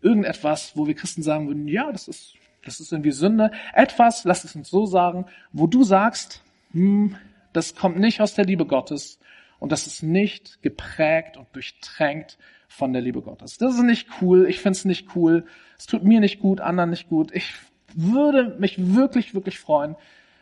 irgendetwas, 0.01 0.75
wo 0.75 0.87
wir 0.87 0.95
Christen 0.95 1.23
sagen 1.23 1.47
würden, 1.47 1.67
ja, 1.67 1.91
das 1.91 2.07
ist, 2.07 2.35
das 2.65 2.79
ist 2.79 2.91
irgendwie 2.91 3.11
Sünde. 3.11 3.51
Etwas, 3.73 4.23
lass 4.23 4.43
es 4.43 4.55
uns 4.55 4.69
so 4.69 4.85
sagen, 4.85 5.25
wo 5.51 5.67
du 5.67 5.83
sagst, 5.83 6.43
hm, 6.71 7.15
das 7.51 7.75
kommt 7.75 7.99
nicht 7.99 8.21
aus 8.21 8.33
der 8.33 8.45
Liebe 8.45 8.65
Gottes 8.65 9.19
und 9.59 9.71
das 9.71 9.87
ist 9.87 10.03
nicht 10.03 10.61
geprägt 10.61 11.37
und 11.37 11.47
durchtränkt 11.53 12.37
von 12.73 12.91
der 12.91 13.03
Liebe 13.03 13.21
Gottes. 13.21 13.57
Das 13.57 13.75
ist 13.75 13.83
nicht 13.83 14.07
cool, 14.19 14.47
ich 14.49 14.59
find's 14.59 14.83
nicht 14.83 15.15
cool, 15.15 15.45
es 15.77 15.85
tut 15.85 16.03
mir 16.03 16.19
nicht 16.19 16.39
gut, 16.39 16.59
anderen 16.59 16.89
nicht 16.89 17.07
gut. 17.07 17.31
Ich 17.31 17.53
würde 17.93 18.55
mich 18.59 18.95
wirklich, 18.95 19.35
wirklich 19.35 19.59
freuen, 19.59 19.95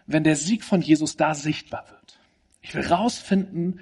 wenn 0.07 0.23
der 0.23 0.37
Sieg 0.37 0.63
von 0.63 0.81
Jesus 0.81 1.17
da 1.17 1.35
sichtbar 1.35 1.85
wird. 1.89 2.19
Ich 2.61 2.73
will 2.73 2.85
rausfinden, 2.85 3.81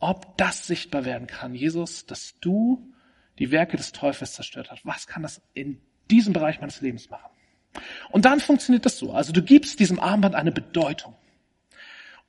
ob 0.00 0.36
das 0.36 0.66
sichtbar 0.66 1.06
werden 1.06 1.26
kann. 1.26 1.54
Jesus, 1.54 2.04
dass 2.04 2.38
du 2.40 2.92
die 3.38 3.50
Werke 3.50 3.78
des 3.78 3.92
Teufels 3.92 4.34
zerstört 4.34 4.70
hast. 4.70 4.84
Was 4.84 5.06
kann 5.06 5.22
das 5.22 5.40
in 5.54 5.80
diesem 6.10 6.34
Bereich 6.34 6.60
meines 6.60 6.82
Lebens 6.82 7.08
machen? 7.08 7.30
Und 8.10 8.26
dann 8.26 8.40
funktioniert 8.40 8.84
das 8.84 8.98
so. 8.98 9.12
Also 9.12 9.32
du 9.32 9.42
gibst 9.42 9.80
diesem 9.80 9.98
Armband 9.98 10.34
eine 10.34 10.52
Bedeutung. 10.52 11.14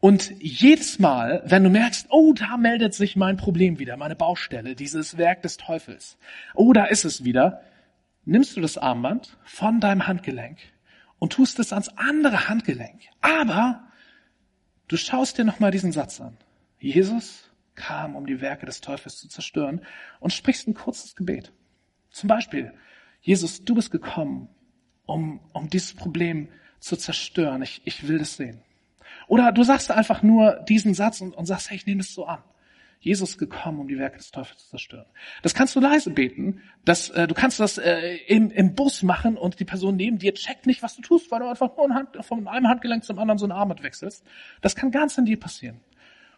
Und 0.01 0.33
jedes 0.39 0.99
Mal, 0.99 1.41
wenn 1.45 1.63
du 1.63 1.69
merkst, 1.69 2.07
oh, 2.09 2.33
da 2.33 2.57
meldet 2.57 2.93
sich 2.93 3.15
mein 3.15 3.37
Problem 3.37 3.79
wieder, 3.79 3.95
meine 3.95 4.15
Baustelle, 4.15 4.75
dieses 4.75 5.17
Werk 5.17 5.43
des 5.43 5.57
Teufels. 5.57 6.17
Oh, 6.53 6.73
da 6.73 6.85
ist 6.85 7.05
es 7.05 7.23
wieder 7.23 7.61
nimmst 8.25 8.55
du 8.55 8.61
das 8.61 8.77
Armband 8.77 9.37
von 9.43 9.79
deinem 9.79 10.07
Handgelenk 10.07 10.59
und 11.19 11.33
tust 11.33 11.59
es 11.59 11.73
ans 11.73 11.89
andere 11.89 12.47
Handgelenk. 12.49 13.01
Aber 13.21 13.87
du 14.87 14.97
schaust 14.97 15.37
dir 15.37 15.45
nochmal 15.45 15.71
diesen 15.71 15.91
Satz 15.91 16.21
an. 16.21 16.37
Jesus 16.79 17.49
kam, 17.75 18.15
um 18.15 18.25
die 18.25 18.41
Werke 18.41 18.65
des 18.65 18.81
Teufels 18.81 19.17
zu 19.17 19.27
zerstören 19.27 19.81
und 20.19 20.33
sprichst 20.33 20.67
ein 20.67 20.73
kurzes 20.73 21.15
Gebet. 21.15 21.51
Zum 22.09 22.27
Beispiel, 22.27 22.73
Jesus, 23.21 23.63
du 23.63 23.75
bist 23.75 23.91
gekommen, 23.91 24.49
um, 25.05 25.39
um 25.53 25.69
dieses 25.69 25.93
Problem 25.93 26.49
zu 26.79 26.97
zerstören. 26.97 27.61
Ich, 27.61 27.81
ich 27.85 28.07
will 28.07 28.17
das 28.17 28.35
sehen. 28.35 28.61
Oder 29.27 29.51
du 29.51 29.63
sagst 29.63 29.91
einfach 29.91 30.23
nur 30.23 30.63
diesen 30.67 30.93
Satz 30.93 31.21
und, 31.21 31.35
und 31.35 31.45
sagst, 31.45 31.69
hey, 31.69 31.77
ich 31.77 31.85
nehme 31.85 32.01
es 32.01 32.13
so 32.13 32.25
an. 32.25 32.43
Jesus 33.01 33.39
gekommen, 33.39 33.79
um 33.79 33.87
die 33.87 33.97
Werke 33.97 34.17
des 34.17 34.29
Teufels 34.29 34.59
zu 34.59 34.69
zerstören. 34.69 35.07
Das 35.41 35.55
kannst 35.55 35.75
du 35.75 35.79
leise 35.79 36.11
beten. 36.11 36.61
Das, 36.85 37.09
äh, 37.09 37.27
du 37.27 37.33
kannst 37.33 37.59
das 37.59 37.79
äh, 37.79 38.17
im, 38.27 38.51
im 38.51 38.75
Bus 38.75 39.01
machen 39.01 39.37
und 39.37 39.59
die 39.59 39.65
Person 39.65 39.95
neben 39.95 40.19
dir 40.19 40.35
checkt 40.35 40.67
nicht, 40.67 40.83
was 40.83 40.95
du 40.95 41.01
tust, 41.01 41.31
weil 41.31 41.39
du 41.39 41.49
einfach 41.49 41.75
nur 41.75 41.89
Hand, 41.89 42.09
von 42.23 42.47
einem 42.47 42.67
Handgelenk 42.67 43.03
zum 43.03 43.17
anderen 43.17 43.39
so 43.39 43.47
ein 43.47 43.51
Armband 43.51 43.81
wechselst. 43.81 44.23
Das 44.61 44.75
kann 44.75 44.91
ganz 44.91 45.17
an 45.17 45.25
dir 45.25 45.39
passieren. 45.39 45.81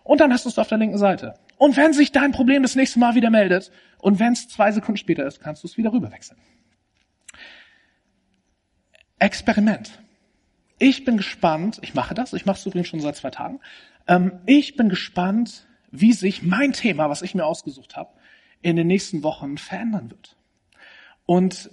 Und 0.04 0.22
dann 0.22 0.32
hast 0.32 0.46
du 0.46 0.50
es 0.50 0.58
auf 0.58 0.67
der 0.69 0.78
linken 0.78 0.98
Seite. 0.98 1.34
Und 1.58 1.76
wenn 1.76 1.91
sich 1.91 2.13
dein 2.13 2.32
Problem 2.32 2.62
das 2.62 2.76
nächste 2.76 3.00
Mal 3.00 3.15
wieder 3.15 3.30
meldet 3.30 3.72
und 4.00 4.19
wenn 4.19 4.34
es 4.34 4.48
zwei 4.48 4.72
Sekunden 4.72 4.98
später 4.98 5.26
ist, 5.26 5.41
kannst 5.41 5.63
du 5.63 5.67
es 5.67 5.78
wieder 5.78 5.91
rüberwechseln. 5.91 6.39
Experiment. 9.19 10.03
Ich 10.84 11.06
bin 11.06 11.15
gespannt, 11.15 11.80
ich 11.82 11.93
mache 11.93 12.13
das, 12.13 12.34
ich 12.34 12.46
mache 12.46 12.58
es 12.58 12.65
übrigens 12.65 12.89
schon 12.89 13.00
seit 13.00 13.15
zwei 13.15 13.30
Tagen. 13.30 13.62
Ähm, 14.06 14.41
ich 14.46 14.76
bin 14.76 14.89
gespannt, 14.89 15.65
wie 15.91 16.12
sich 16.12 16.43
mein 16.43 16.74
Thema, 16.74 17.10
was 17.10 17.22
ich 17.22 17.34
mir 17.34 17.46
ausgesucht 17.46 17.96
habe, 17.96 18.10
in 18.62 18.76
den 18.76 18.88
nächsten 18.88 19.24
Wochen 19.24 19.58
verändern 19.58 20.12
wird. 20.12 20.36
Und 21.26 21.69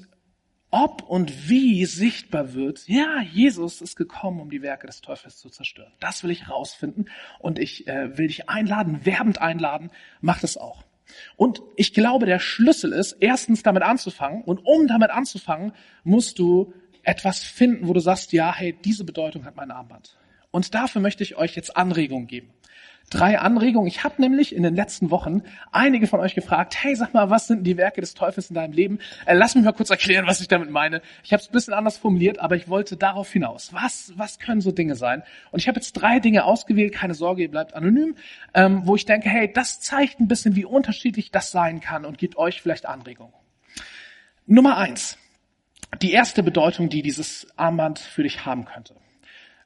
ob 0.71 1.03
und 1.03 1.49
wie 1.49 1.85
sichtbar 1.87 2.55
wird, 2.55 2.87
ja, 2.87 3.21
Jesus 3.21 3.81
ist 3.81 3.97
gekommen, 3.97 4.39
um 4.39 4.49
die 4.49 4.63
Werke 4.63 4.87
des 4.87 5.01
Teufels 5.01 5.39
zu 5.39 5.51
zerstören. 5.51 5.91
Das 5.99 6.23
will 6.23 6.31
ich 6.31 6.47
herausfinden 6.47 7.07
und 7.41 7.59
ich 7.59 7.89
äh, 7.89 8.17
will 8.17 8.29
dich 8.29 8.49
einladen, 8.49 9.05
werbend 9.05 9.41
einladen, 9.41 9.91
mach 10.21 10.39
das 10.39 10.57
auch. 10.57 10.85
Und 11.35 11.63
ich 11.75 11.95
glaube, 11.95 12.27
der 12.27 12.39
Schlüssel 12.39 12.93
ist, 12.93 13.17
erstens 13.19 13.65
damit 13.65 13.83
anzufangen 13.83 14.45
und 14.45 14.61
um 14.65 14.87
damit 14.87 15.11
anzufangen, 15.11 15.73
musst 16.05 16.39
du 16.39 16.73
etwas 17.11 17.43
finden, 17.43 17.89
wo 17.89 17.93
du 17.93 18.01
sagst, 18.01 18.33
ja, 18.33 18.55
hey, 18.55 18.73
diese 18.85 19.05
Bedeutung 19.05 19.45
hat 19.45 19.57
mein 19.57 19.71
Armband. 19.71 20.17
Und 20.53 20.75
dafür 20.75 21.01
möchte 21.01 21.23
ich 21.23 21.37
euch 21.37 21.57
jetzt 21.57 21.77
Anregungen 21.77 22.27
geben 22.29 22.53
drei 23.11 23.39
Anregungen. 23.41 23.89
Ich 23.89 24.05
habe 24.05 24.23
nämlich 24.23 24.55
in 24.55 24.63
den 24.63 24.75
letzten 24.75 25.11
Wochen 25.11 25.43
einige 25.73 26.07
von 26.07 26.21
euch 26.21 26.35
gefragt, 26.35 26.77
hey, 26.81 26.95
sag 26.95 27.13
mal, 27.13 27.29
was 27.29 27.49
sind 27.49 27.65
die 27.65 27.77
Werke 27.77 28.01
des 28.01 28.15
Teufels 28.15 28.49
in 28.49 28.55
deinem 28.55 28.73
Leben? 28.73 29.01
Äh, 29.27 29.35
lass 29.35 29.55
mich 29.55 29.65
mal 29.65 29.73
kurz 29.73 29.91
erklären, 29.91 30.27
was 30.27 30.41
ich 30.41 30.49
damit 30.49 30.71
meine. 30.71 31.03
Ich 31.25 31.33
habe 31.33 31.43
es 31.43 31.49
ein 31.49 31.53
bisschen 31.53 31.75
anders 31.75 31.99
formuliert, 31.99 32.39
aber 32.39 32.57
ich 32.57 32.69
wollte 32.69 32.97
darauf 32.97 33.31
hinaus. 33.31 33.75
Was, 33.75 34.13
was 34.17 34.39
können 34.39 34.61
so 34.61 34.71
Dinge 34.71 34.95
sein? 34.95 35.23
Und 35.51 35.59
ich 35.59 35.69
habe 35.69 35.77
jetzt 35.77 35.93
drei 35.93 36.21
Dinge 36.21 36.45
ausgewählt, 36.45 36.95
keine 36.95 37.15
Sorge, 37.15 37.43
ihr 37.43 37.51
bleibt 37.51 37.75
anonym, 37.75 38.15
ähm, 38.55 38.83
wo 38.85 38.95
ich 38.95 39.05
denke, 39.05 39.29
hey, 39.29 39.53
das 39.53 39.81
zeigt 39.81 40.21
ein 40.21 40.29
bisschen, 40.29 40.55
wie 40.55 40.65
unterschiedlich 40.65 41.33
das 41.33 41.51
sein 41.51 41.81
kann 41.81 42.05
und 42.05 42.17
gibt 42.17 42.37
euch 42.37 42.63
vielleicht 42.63 42.87
Anregungen. 42.87 43.35
Nummer 44.47 44.77
eins. 44.77 45.19
Die 46.01 46.13
erste 46.13 46.43
Bedeutung, 46.43 46.89
die 46.89 47.03
dieses 47.03 47.47
Armband 47.57 47.99
für 47.99 48.23
dich 48.23 48.47
haben 48.47 48.65
könnte. 48.65 48.95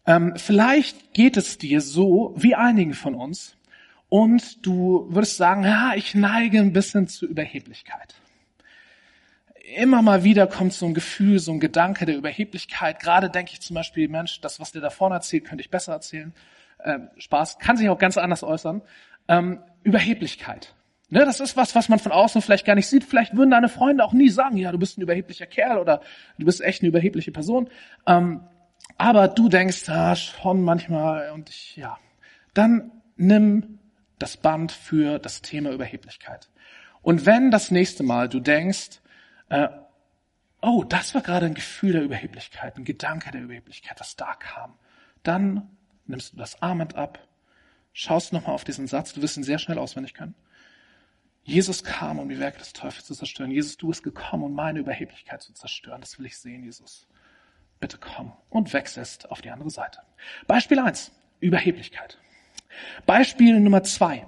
Ähm, 0.07 0.35
vielleicht 0.37 1.15
geht 1.15 1.37
es 1.37 1.59
dir 1.59 1.81
so 1.81 2.35
wie 2.37 2.55
einigen 2.55 2.95
von 2.95 3.15
uns 3.15 3.57
und 4.09 4.65
du 4.65 5.07
würdest 5.11 5.37
sagen, 5.37 5.65
ja, 5.65 5.93
ich 5.95 6.15
neige 6.15 6.61
ein 6.61 6.73
bisschen 6.73 7.09
zur 7.09 7.29
Überheblichkeit. 7.29 8.15
Immer 9.77 10.03
mal 10.03 10.25
wieder 10.25 10.47
kommt 10.47 10.75
so 10.75 10.87
ein 10.87 10.95
Gefühl, 10.95 11.39
so 11.39 11.53
ein 11.53 11.61
Gedanke 11.61 12.05
der 12.05 12.17
Überheblichkeit. 12.17 13.01
Gerade 13.01 13.31
denke 13.31 13.53
ich 13.53 13.61
zum 13.61 13.75
Beispiel, 13.75 14.09
Mensch, 14.09 14.41
das, 14.41 14.61
was 14.61 14.73
der 14.73 14.83
da 14.83 14.91
vorne 14.91 15.17
erzählt, 15.17 15.47
könnte 15.47 15.63
ich 15.63 15.71
besser 15.71 15.95
erzählen. 15.95 16.35
Ähm, 16.85 17.09
Spaß, 17.17 17.59
kann 17.59 17.77
sich 17.77 17.89
auch 17.89 17.99
ganz 17.99 18.19
anders 18.19 18.43
äußern. 18.43 18.83
Ähm, 19.27 19.61
Überheblichkeit. 19.83 20.75
Ne, 21.11 21.25
das 21.25 21.41
ist 21.41 21.57
was, 21.57 21.75
was 21.75 21.89
man 21.89 21.99
von 21.99 22.13
außen 22.13 22.43
vielleicht 22.43 22.65
gar 22.65 22.75
nicht 22.75 22.89
sieht. 22.89 23.05
Vielleicht 23.05 23.37
würden 23.37 23.51
deine 23.51 23.69
Freunde 23.69 24.05
auch 24.05 24.13
nie 24.13 24.31
sagen, 24.31 24.57
ja, 24.57 24.73
du 24.73 24.79
bist 24.79 24.99
ein 24.99 25.03
überheblicher 25.03 25.47
Kerl 25.47 25.79
oder 25.79 26.01
du 26.39 26.47
bist 26.47 26.61
echt 26.61 26.83
eine 26.83 26.89
überhebliche 26.89 27.31
Person. 27.31 27.69
Ähm, 28.07 28.41
aber 28.97 29.29
du 29.29 29.49
denkst, 29.49 29.89
ah, 29.89 30.17
schon 30.17 30.63
manchmal 30.63 31.31
und 31.33 31.51
ich, 31.51 31.77
ja, 31.77 31.99
dann 32.55 32.91
nimm 33.17 33.79
das 34.19 34.37
Band 34.37 34.73
für 34.73 35.19
das 35.19 35.43
Thema 35.43 35.71
Überheblichkeit. 35.73 36.49
Und 37.03 37.27
wenn 37.27 37.51
das 37.51 37.71
nächste 37.71 38.03
Mal 38.03 38.29
du 38.29 38.41
denkst, 38.41 39.01
äh, 39.51 39.69
oh, 40.63 40.85
das 40.85 41.15
war 41.15 41.21
gerade 41.21 41.47
ein 41.47 41.55
Gefühl 41.55 41.93
der 41.93 42.03
Überheblichkeit, 42.03 42.77
ein 42.77 42.85
Gedanke 42.85 43.31
der 43.31 43.43
Überheblichkeit, 43.43 44.01
das 44.01 44.17
da 44.17 44.35
kam, 44.35 44.75
dann 45.23 45.69
nimmst 46.07 46.33
du 46.33 46.37
das 46.39 46.63
Armband 46.63 46.95
ab, 46.95 47.19
schaust 47.93 48.33
nochmal 48.33 48.55
auf 48.55 48.65
diesen 48.65 48.87
Satz, 48.87 49.13
du 49.13 49.23
wirst 49.23 49.37
ihn 49.37 49.43
sehr 49.43 49.59
schnell 49.59 49.79
auswendig 49.79 50.15
können. 50.15 50.35
Jesus 51.45 51.85
kam, 51.85 52.19
um 52.19 52.29
die 52.29 52.39
Werke 52.39 52.59
des 52.59 52.73
Teufels 52.73 53.07
zu 53.07 53.15
zerstören. 53.15 53.51
Jesus, 53.51 53.77
du 53.77 53.89
bist 53.89 54.03
gekommen, 54.03 54.45
um 54.45 54.55
meine 54.55 54.81
Überheblichkeit 54.81 55.43
zu 55.43 55.53
zerstören. 55.53 56.01
Das 56.01 56.19
will 56.19 56.27
ich 56.27 56.39
sehen, 56.39 56.65
Jesus 56.65 57.07
bitte 57.85 57.99
komm 57.99 58.33
und 58.49 58.73
wechselst 58.73 59.31
auf 59.31 59.43
die 59.43 59.51
andere 59.51 59.69
Seite. 59.69 60.01
Beispiel 60.47 60.79
eins: 60.79 61.13
Überheblichkeit. 61.41 62.19
Beispiel 63.05 63.61
Nummer 63.61 63.83
zwei. 63.83 64.27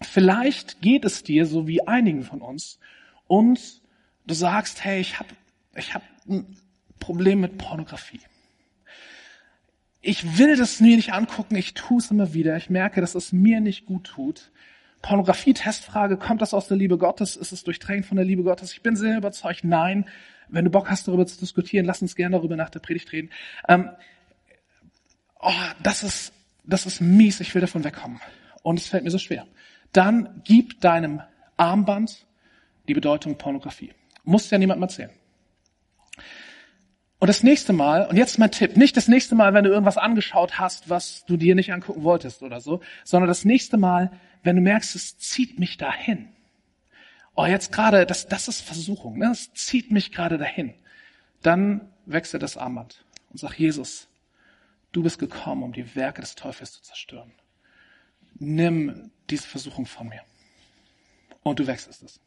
Vielleicht 0.00 0.80
geht 0.82 1.04
es 1.04 1.24
dir 1.24 1.46
so 1.46 1.66
wie 1.66 1.86
einigen 1.86 2.22
von 2.22 2.40
uns 2.40 2.78
und 3.26 3.82
du 4.26 4.34
sagst, 4.34 4.84
hey, 4.84 5.00
ich 5.00 5.18
habe 5.18 5.30
ich 5.74 5.94
hab 5.94 6.02
ein 6.28 6.56
Problem 7.00 7.40
mit 7.40 7.58
Pornografie. 7.58 8.20
Ich 10.00 10.38
will 10.38 10.56
das 10.56 10.80
mir 10.80 10.94
nicht 10.94 11.12
angucken, 11.12 11.56
ich 11.56 11.74
tue 11.74 11.98
es 11.98 12.12
immer 12.12 12.34
wieder. 12.34 12.56
Ich 12.56 12.70
merke, 12.70 13.00
dass 13.00 13.16
es 13.16 13.32
mir 13.32 13.60
nicht 13.60 13.86
gut 13.86 14.04
tut. 14.04 14.52
Pornografie-Testfrage, 15.06 16.16
kommt 16.16 16.42
das 16.42 16.52
aus 16.52 16.66
der 16.66 16.76
Liebe 16.76 16.98
Gottes? 16.98 17.36
Ist 17.36 17.52
es 17.52 17.62
durchdrängt 17.62 18.06
von 18.06 18.16
der 18.16 18.24
Liebe 18.24 18.42
Gottes? 18.42 18.72
Ich 18.72 18.82
bin 18.82 18.96
sehr 18.96 19.16
überzeugt, 19.16 19.62
nein. 19.62 20.06
Wenn 20.48 20.64
du 20.64 20.70
Bock 20.70 20.90
hast, 20.90 21.06
darüber 21.06 21.24
zu 21.26 21.38
diskutieren, 21.38 21.86
lass 21.86 22.02
uns 22.02 22.16
gerne 22.16 22.36
darüber 22.36 22.56
nach 22.56 22.70
der 22.70 22.80
Predigt 22.80 23.12
reden. 23.12 23.30
Ähm, 23.68 23.90
oh, 25.38 25.52
das 25.80 26.02
ist, 26.02 26.32
das 26.64 26.86
ist 26.86 27.00
mies, 27.00 27.38
ich 27.38 27.54
will 27.54 27.60
davon 27.60 27.84
wegkommen. 27.84 28.20
Und 28.64 28.80
es 28.80 28.88
fällt 28.88 29.04
mir 29.04 29.10
so 29.10 29.18
schwer. 29.18 29.46
Dann 29.92 30.42
gib 30.44 30.80
deinem 30.80 31.22
Armband 31.56 32.26
die 32.88 32.94
Bedeutung 32.94 33.38
Pornografie. 33.38 33.92
Muss 34.24 34.50
ja 34.50 34.58
niemandem 34.58 34.82
erzählen. 34.82 35.10
Und 37.18 37.28
das 37.28 37.42
nächste 37.42 37.72
Mal, 37.72 38.06
und 38.06 38.16
jetzt 38.16 38.38
mein 38.38 38.50
Tipp, 38.50 38.76
nicht 38.76 38.96
das 38.96 39.08
nächste 39.08 39.34
Mal, 39.34 39.54
wenn 39.54 39.64
du 39.64 39.70
irgendwas 39.70 39.96
angeschaut 39.96 40.58
hast, 40.58 40.90
was 40.90 41.24
du 41.24 41.36
dir 41.36 41.54
nicht 41.54 41.72
angucken 41.72 42.02
wolltest 42.02 42.42
oder 42.42 42.60
so, 42.60 42.80
sondern 43.04 43.28
das 43.28 43.44
nächste 43.44 43.78
Mal, 43.78 44.12
wenn 44.42 44.56
du 44.56 44.62
merkst, 44.62 44.94
es 44.94 45.18
zieht 45.18 45.58
mich 45.58 45.78
dahin 45.78 46.28
oh, 47.36 47.44
jetzt 47.44 47.70
gerade, 47.70 48.06
das, 48.06 48.26
das 48.26 48.48
ist 48.48 48.62
Versuchung, 48.62 49.18
ne? 49.18 49.28
das 49.28 49.52
zieht 49.52 49.92
mich 49.92 50.10
gerade 50.10 50.38
dahin. 50.38 50.74
Dann 51.42 51.92
wechsel 52.06 52.40
das 52.40 52.56
Armband 52.56 53.04
und 53.30 53.38
sag, 53.38 53.58
Jesus, 53.58 54.08
du 54.92 55.02
bist 55.02 55.18
gekommen, 55.18 55.62
um 55.62 55.72
die 55.72 55.94
Werke 55.94 56.22
des 56.22 56.34
Teufels 56.34 56.72
zu 56.72 56.82
zerstören. 56.82 57.32
Nimm 58.38 59.10
diese 59.30 59.46
Versuchung 59.46 59.86
von 59.86 60.08
mir. 60.08 60.22
Und 61.42 61.58
du 61.58 61.66
wechselst 61.66 62.02
es. 62.02 62.20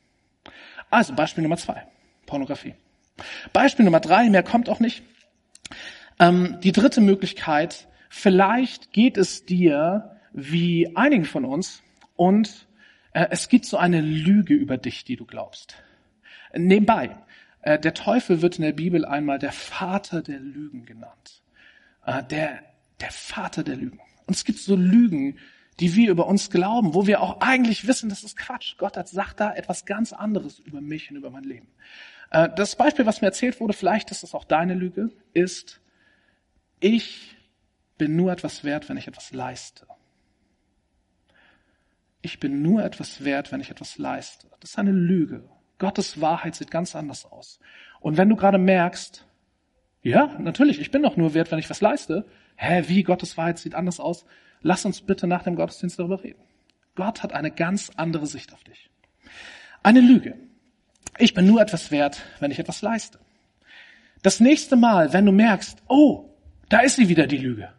Also 0.90 1.14
Beispiel 1.14 1.44
Nummer 1.44 1.58
zwei, 1.58 1.86
Pornografie. 2.26 2.76
Beispiel 3.54 3.86
Nummer 3.86 4.00
drei, 4.00 4.30
mehr 4.30 4.44
kommt 4.44 4.70
auch 4.70 4.80
nicht. 4.80 5.04
Ähm, 6.20 6.58
die 6.64 6.72
dritte 6.72 7.02
Möglichkeit, 7.02 7.88
vielleicht 8.10 8.92
geht 8.92 9.18
es 9.18 9.46
dir 9.46 10.18
wie 10.34 10.96
einigen 10.96 11.26
von 11.26 11.46
uns 11.46 11.82
und 12.16 12.68
äh, 13.14 13.28
es 13.32 13.50
gibt 13.50 13.66
so 13.66 13.78
eine 13.78 14.02
Lüge 14.02 14.54
über 14.54 14.78
dich, 14.78 15.04
die 15.04 15.16
du 15.16 15.26
glaubst. 15.26 15.76
Nebenbei, 16.54 17.16
äh, 17.62 17.80
der 17.80 17.94
Teufel 17.94 18.42
wird 18.42 18.58
in 18.58 18.64
der 18.64 18.74
Bibel 18.74 19.06
einmal 19.06 19.40
der 19.40 19.52
Vater 19.52 20.22
der 20.22 20.40
Lügen 20.40 20.86
genannt. 20.86 21.42
Äh, 22.06 22.24
der, 22.24 22.60
der 23.00 23.12
Vater 23.12 23.64
der 23.64 23.76
Lügen. 23.76 24.00
Und 24.26 24.36
es 24.36 24.46
gibt 24.46 24.60
so 24.60 24.76
Lügen, 24.76 25.38
die 25.80 25.96
wir 25.96 26.12
über 26.12 26.28
uns 26.28 26.50
glauben, 26.50 26.94
wo 26.94 27.08
wir 27.08 27.22
auch 27.22 27.40
eigentlich 27.42 27.88
wissen, 27.88 28.10
das 28.10 28.24
ist 28.24 28.38
Quatsch. 28.38 28.76
Gott 28.78 28.98
hat 28.98 29.08
sagt 29.08 29.40
da 29.40 29.54
etwas 29.54 29.86
ganz 29.86 30.12
anderes 30.12 30.60
über 30.60 30.82
mich 30.82 31.10
und 31.10 31.18
über 31.18 31.30
mein 31.30 31.44
Leben. 31.44 31.68
Das 32.32 32.76
Beispiel, 32.76 33.06
was 33.06 33.22
mir 33.22 33.28
erzählt 33.28 33.60
wurde, 33.60 33.74
vielleicht 33.74 34.12
ist 34.12 34.24
das 34.24 34.36
auch 34.36 34.46
deine 34.46 34.76
Lüge, 34.76 35.10
ist, 35.34 35.82
ich 36.80 37.36
bin 37.98 38.16
nur 38.16 38.32
etwas 38.32 38.64
wert, 38.64 38.88
wenn 38.88 38.98
ich 38.98 39.08
etwas 39.08 39.32
leiste 39.32 39.88
ich 42.22 42.40
bin 42.40 42.62
nur 42.62 42.84
etwas 42.84 43.24
wert, 43.24 43.52
wenn 43.52 43.62
ich 43.62 43.72
etwas 43.72 43.98
leiste. 43.98 44.48
Das 44.60 44.72
ist 44.72 44.80
eine 44.80 44.92
Lüge. 44.92 45.48
Gottes 45.78 46.20
Wahrheit 46.20 46.56
sieht 46.56 46.72
ganz 46.72 46.96
anders 46.96 47.26
aus. 47.26 47.60
Und 48.02 48.18
wenn 48.18 48.30
du 48.30 48.36
gerade 48.36 48.58
merkst, 48.58 49.26
ja, 50.02 50.38
natürlich, 50.40 50.80
ich 50.80 50.92
bin 50.92 51.04
doch 51.04 51.18
nur 51.18 51.34
wert, 51.34 51.52
wenn 51.52 51.60
ich 51.60 51.70
was 51.70 51.82
leiste. 51.82 52.26
Hä, 52.56 52.84
wie 52.88 53.04
Gottes 53.04 53.38
Wahrheit 53.38 53.60
sieht 53.60 53.76
anders 53.76 54.00
aus? 54.00 54.26
Lass 54.62 54.86
uns 54.86 55.02
bitte 55.02 55.28
nach 55.28 55.44
dem 55.44 55.56
Gottesdienst 55.56 56.00
darüber 56.00 56.22
reden. 56.24 56.42
Gott 56.96 57.24
hat 57.24 57.32
eine 57.32 57.52
ganz 57.52 57.92
andere 57.96 58.28
Sicht 58.28 58.54
auf 58.54 58.64
dich. 58.64 58.90
Eine 59.84 60.02
Lüge. 60.02 60.38
Ich 61.22 61.34
bin 61.34 61.46
nur 61.46 61.62
etwas 61.62 61.92
wert, 61.92 62.22
wenn 62.40 62.50
ich 62.50 62.60
etwas 62.60 62.82
leiste. 62.82 63.20
Das 64.22 64.40
nächste 64.40 64.78
Mal, 64.78 65.12
wenn 65.12 65.26
du 65.26 65.34
merkst, 65.34 65.84
oh, 65.90 66.30
da 66.70 66.80
ist 66.80 66.96
sie 66.96 67.10
wieder 67.10 67.28
die 67.28 67.38
Lüge. 67.38 67.70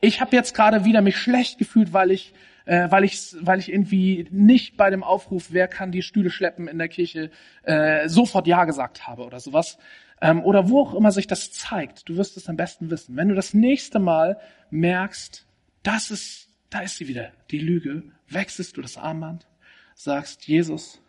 Ich 0.00 0.22
habe 0.22 0.34
jetzt 0.34 0.54
gerade 0.54 0.86
wieder 0.86 1.02
mich 1.02 1.18
schlecht 1.18 1.58
gefühlt, 1.58 1.92
weil 1.92 2.10
ich 2.10 2.32
äh, 2.64 2.90
weil 2.90 3.04
ich 3.04 3.36
weil 3.40 3.58
ich 3.58 3.70
irgendwie 3.70 4.26
nicht 4.30 4.78
bei 4.78 4.88
dem 4.88 5.02
Aufruf, 5.02 5.48
wer 5.50 5.68
kann 5.68 5.92
die 5.92 6.00
Stühle 6.00 6.30
schleppen 6.30 6.66
in 6.66 6.78
der 6.78 6.88
Kirche, 6.88 7.30
äh, 7.62 8.08
sofort 8.08 8.46
ja 8.46 8.64
gesagt 8.64 9.06
habe 9.06 9.24
oder 9.24 9.38
sowas. 9.38 9.76
Ähm, 10.22 10.42
oder 10.42 10.70
wo 10.70 10.80
auch 10.80 10.94
immer 10.94 11.12
sich 11.12 11.26
das 11.26 11.52
zeigt. 11.52 12.08
Du 12.08 12.16
wirst 12.16 12.38
es 12.38 12.48
am 12.48 12.56
besten 12.56 12.90
wissen. 12.90 13.16
Wenn 13.16 13.28
du 13.28 13.34
das 13.34 13.52
nächste 13.52 13.98
Mal 13.98 14.38
merkst, 14.70 15.46
das 15.82 16.10
ist, 16.10 16.48
da 16.70 16.80
ist 16.80 16.96
sie 16.96 17.06
wieder, 17.06 17.32
die 17.50 17.58
Lüge, 17.58 18.02
wechselst 18.28 18.78
du 18.78 18.82
das 18.82 18.96
Armband, 18.96 19.46
sagst, 19.94 20.46
Jesus, 20.48 21.00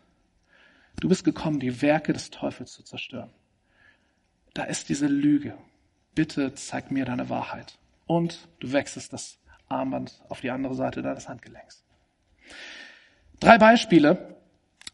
du 1.00 1.08
bist 1.08 1.24
gekommen, 1.24 1.60
die 1.60 1.82
Werke 1.82 2.12
des 2.12 2.30
Teufels 2.30 2.72
zu 2.72 2.82
zerstören. 2.82 3.30
Da 4.54 4.64
ist 4.64 4.88
diese 4.88 5.06
Lüge. 5.06 5.56
Bitte 6.14 6.54
zeig 6.54 6.90
mir 6.90 7.04
deine 7.04 7.28
Wahrheit. 7.28 7.78
Und 8.06 8.48
du 8.58 8.72
wechselst 8.72 9.12
das 9.12 9.38
Armband 9.68 10.20
auf 10.28 10.40
die 10.40 10.50
andere 10.50 10.74
Seite 10.74 11.02
deines 11.02 11.28
Handgelenks. 11.28 11.84
Drei 13.38 13.58
Beispiele. 13.58 14.36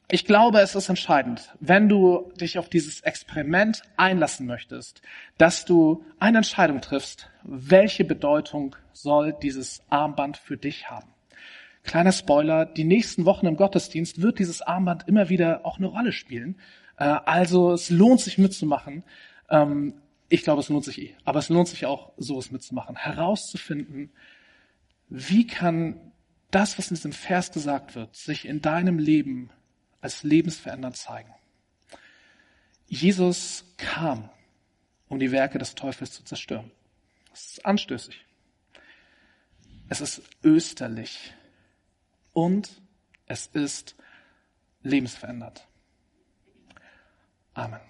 Ich 0.08 0.24
glaube, 0.24 0.60
es 0.60 0.76
ist 0.76 0.88
entscheidend, 0.88 1.52
wenn 1.58 1.88
du 1.88 2.30
dich 2.40 2.58
auf 2.58 2.68
dieses 2.68 3.00
Experiment 3.00 3.82
einlassen 3.96 4.46
möchtest, 4.46 5.02
dass 5.36 5.64
du 5.64 6.04
eine 6.20 6.38
Entscheidung 6.38 6.80
triffst, 6.80 7.28
welche 7.42 8.04
Bedeutung 8.04 8.76
soll 8.92 9.32
dieses 9.42 9.82
Armband 9.88 10.36
für 10.36 10.56
dich 10.56 10.90
haben. 10.90 11.08
Kleiner 11.86 12.12
Spoiler, 12.12 12.66
die 12.66 12.84
nächsten 12.84 13.24
Wochen 13.24 13.46
im 13.46 13.56
Gottesdienst 13.56 14.20
wird 14.20 14.40
dieses 14.40 14.60
Armband 14.60 15.06
immer 15.08 15.28
wieder 15.28 15.64
auch 15.64 15.78
eine 15.78 15.86
Rolle 15.86 16.12
spielen. 16.12 16.58
Äh, 16.98 17.04
also 17.04 17.72
es 17.72 17.90
lohnt 17.90 18.20
sich 18.20 18.38
mitzumachen. 18.38 19.04
Ähm, 19.48 19.94
ich 20.28 20.42
glaube, 20.42 20.60
es 20.60 20.68
lohnt 20.68 20.84
sich 20.84 21.00
eh. 21.00 21.14
Aber 21.24 21.38
es 21.38 21.48
lohnt 21.48 21.68
sich 21.68 21.86
auch, 21.86 22.12
sowas 22.16 22.50
mitzumachen. 22.50 22.96
Herauszufinden, 22.96 24.10
wie 25.08 25.46
kann 25.46 26.12
das, 26.50 26.76
was 26.78 26.90
in 26.90 26.96
diesem 26.96 27.12
Vers 27.12 27.52
gesagt 27.52 27.94
wird, 27.94 28.16
sich 28.16 28.46
in 28.46 28.60
deinem 28.60 28.98
Leben 28.98 29.50
als 30.00 30.24
lebensverändernd 30.24 30.96
zeigen. 30.96 31.32
Jesus 32.88 33.64
kam, 33.76 34.28
um 35.08 35.18
die 35.18 35.32
Werke 35.32 35.58
des 35.58 35.74
Teufels 35.74 36.12
zu 36.12 36.24
zerstören. 36.24 36.70
Das 37.30 37.46
ist 37.46 37.66
anstößig. 37.66 38.24
Es 39.88 40.00
ist 40.00 40.22
österlich. 40.42 41.32
Und 42.36 42.82
es 43.24 43.46
ist 43.46 43.96
lebensverändert. 44.82 45.66
Amen. 47.54 47.80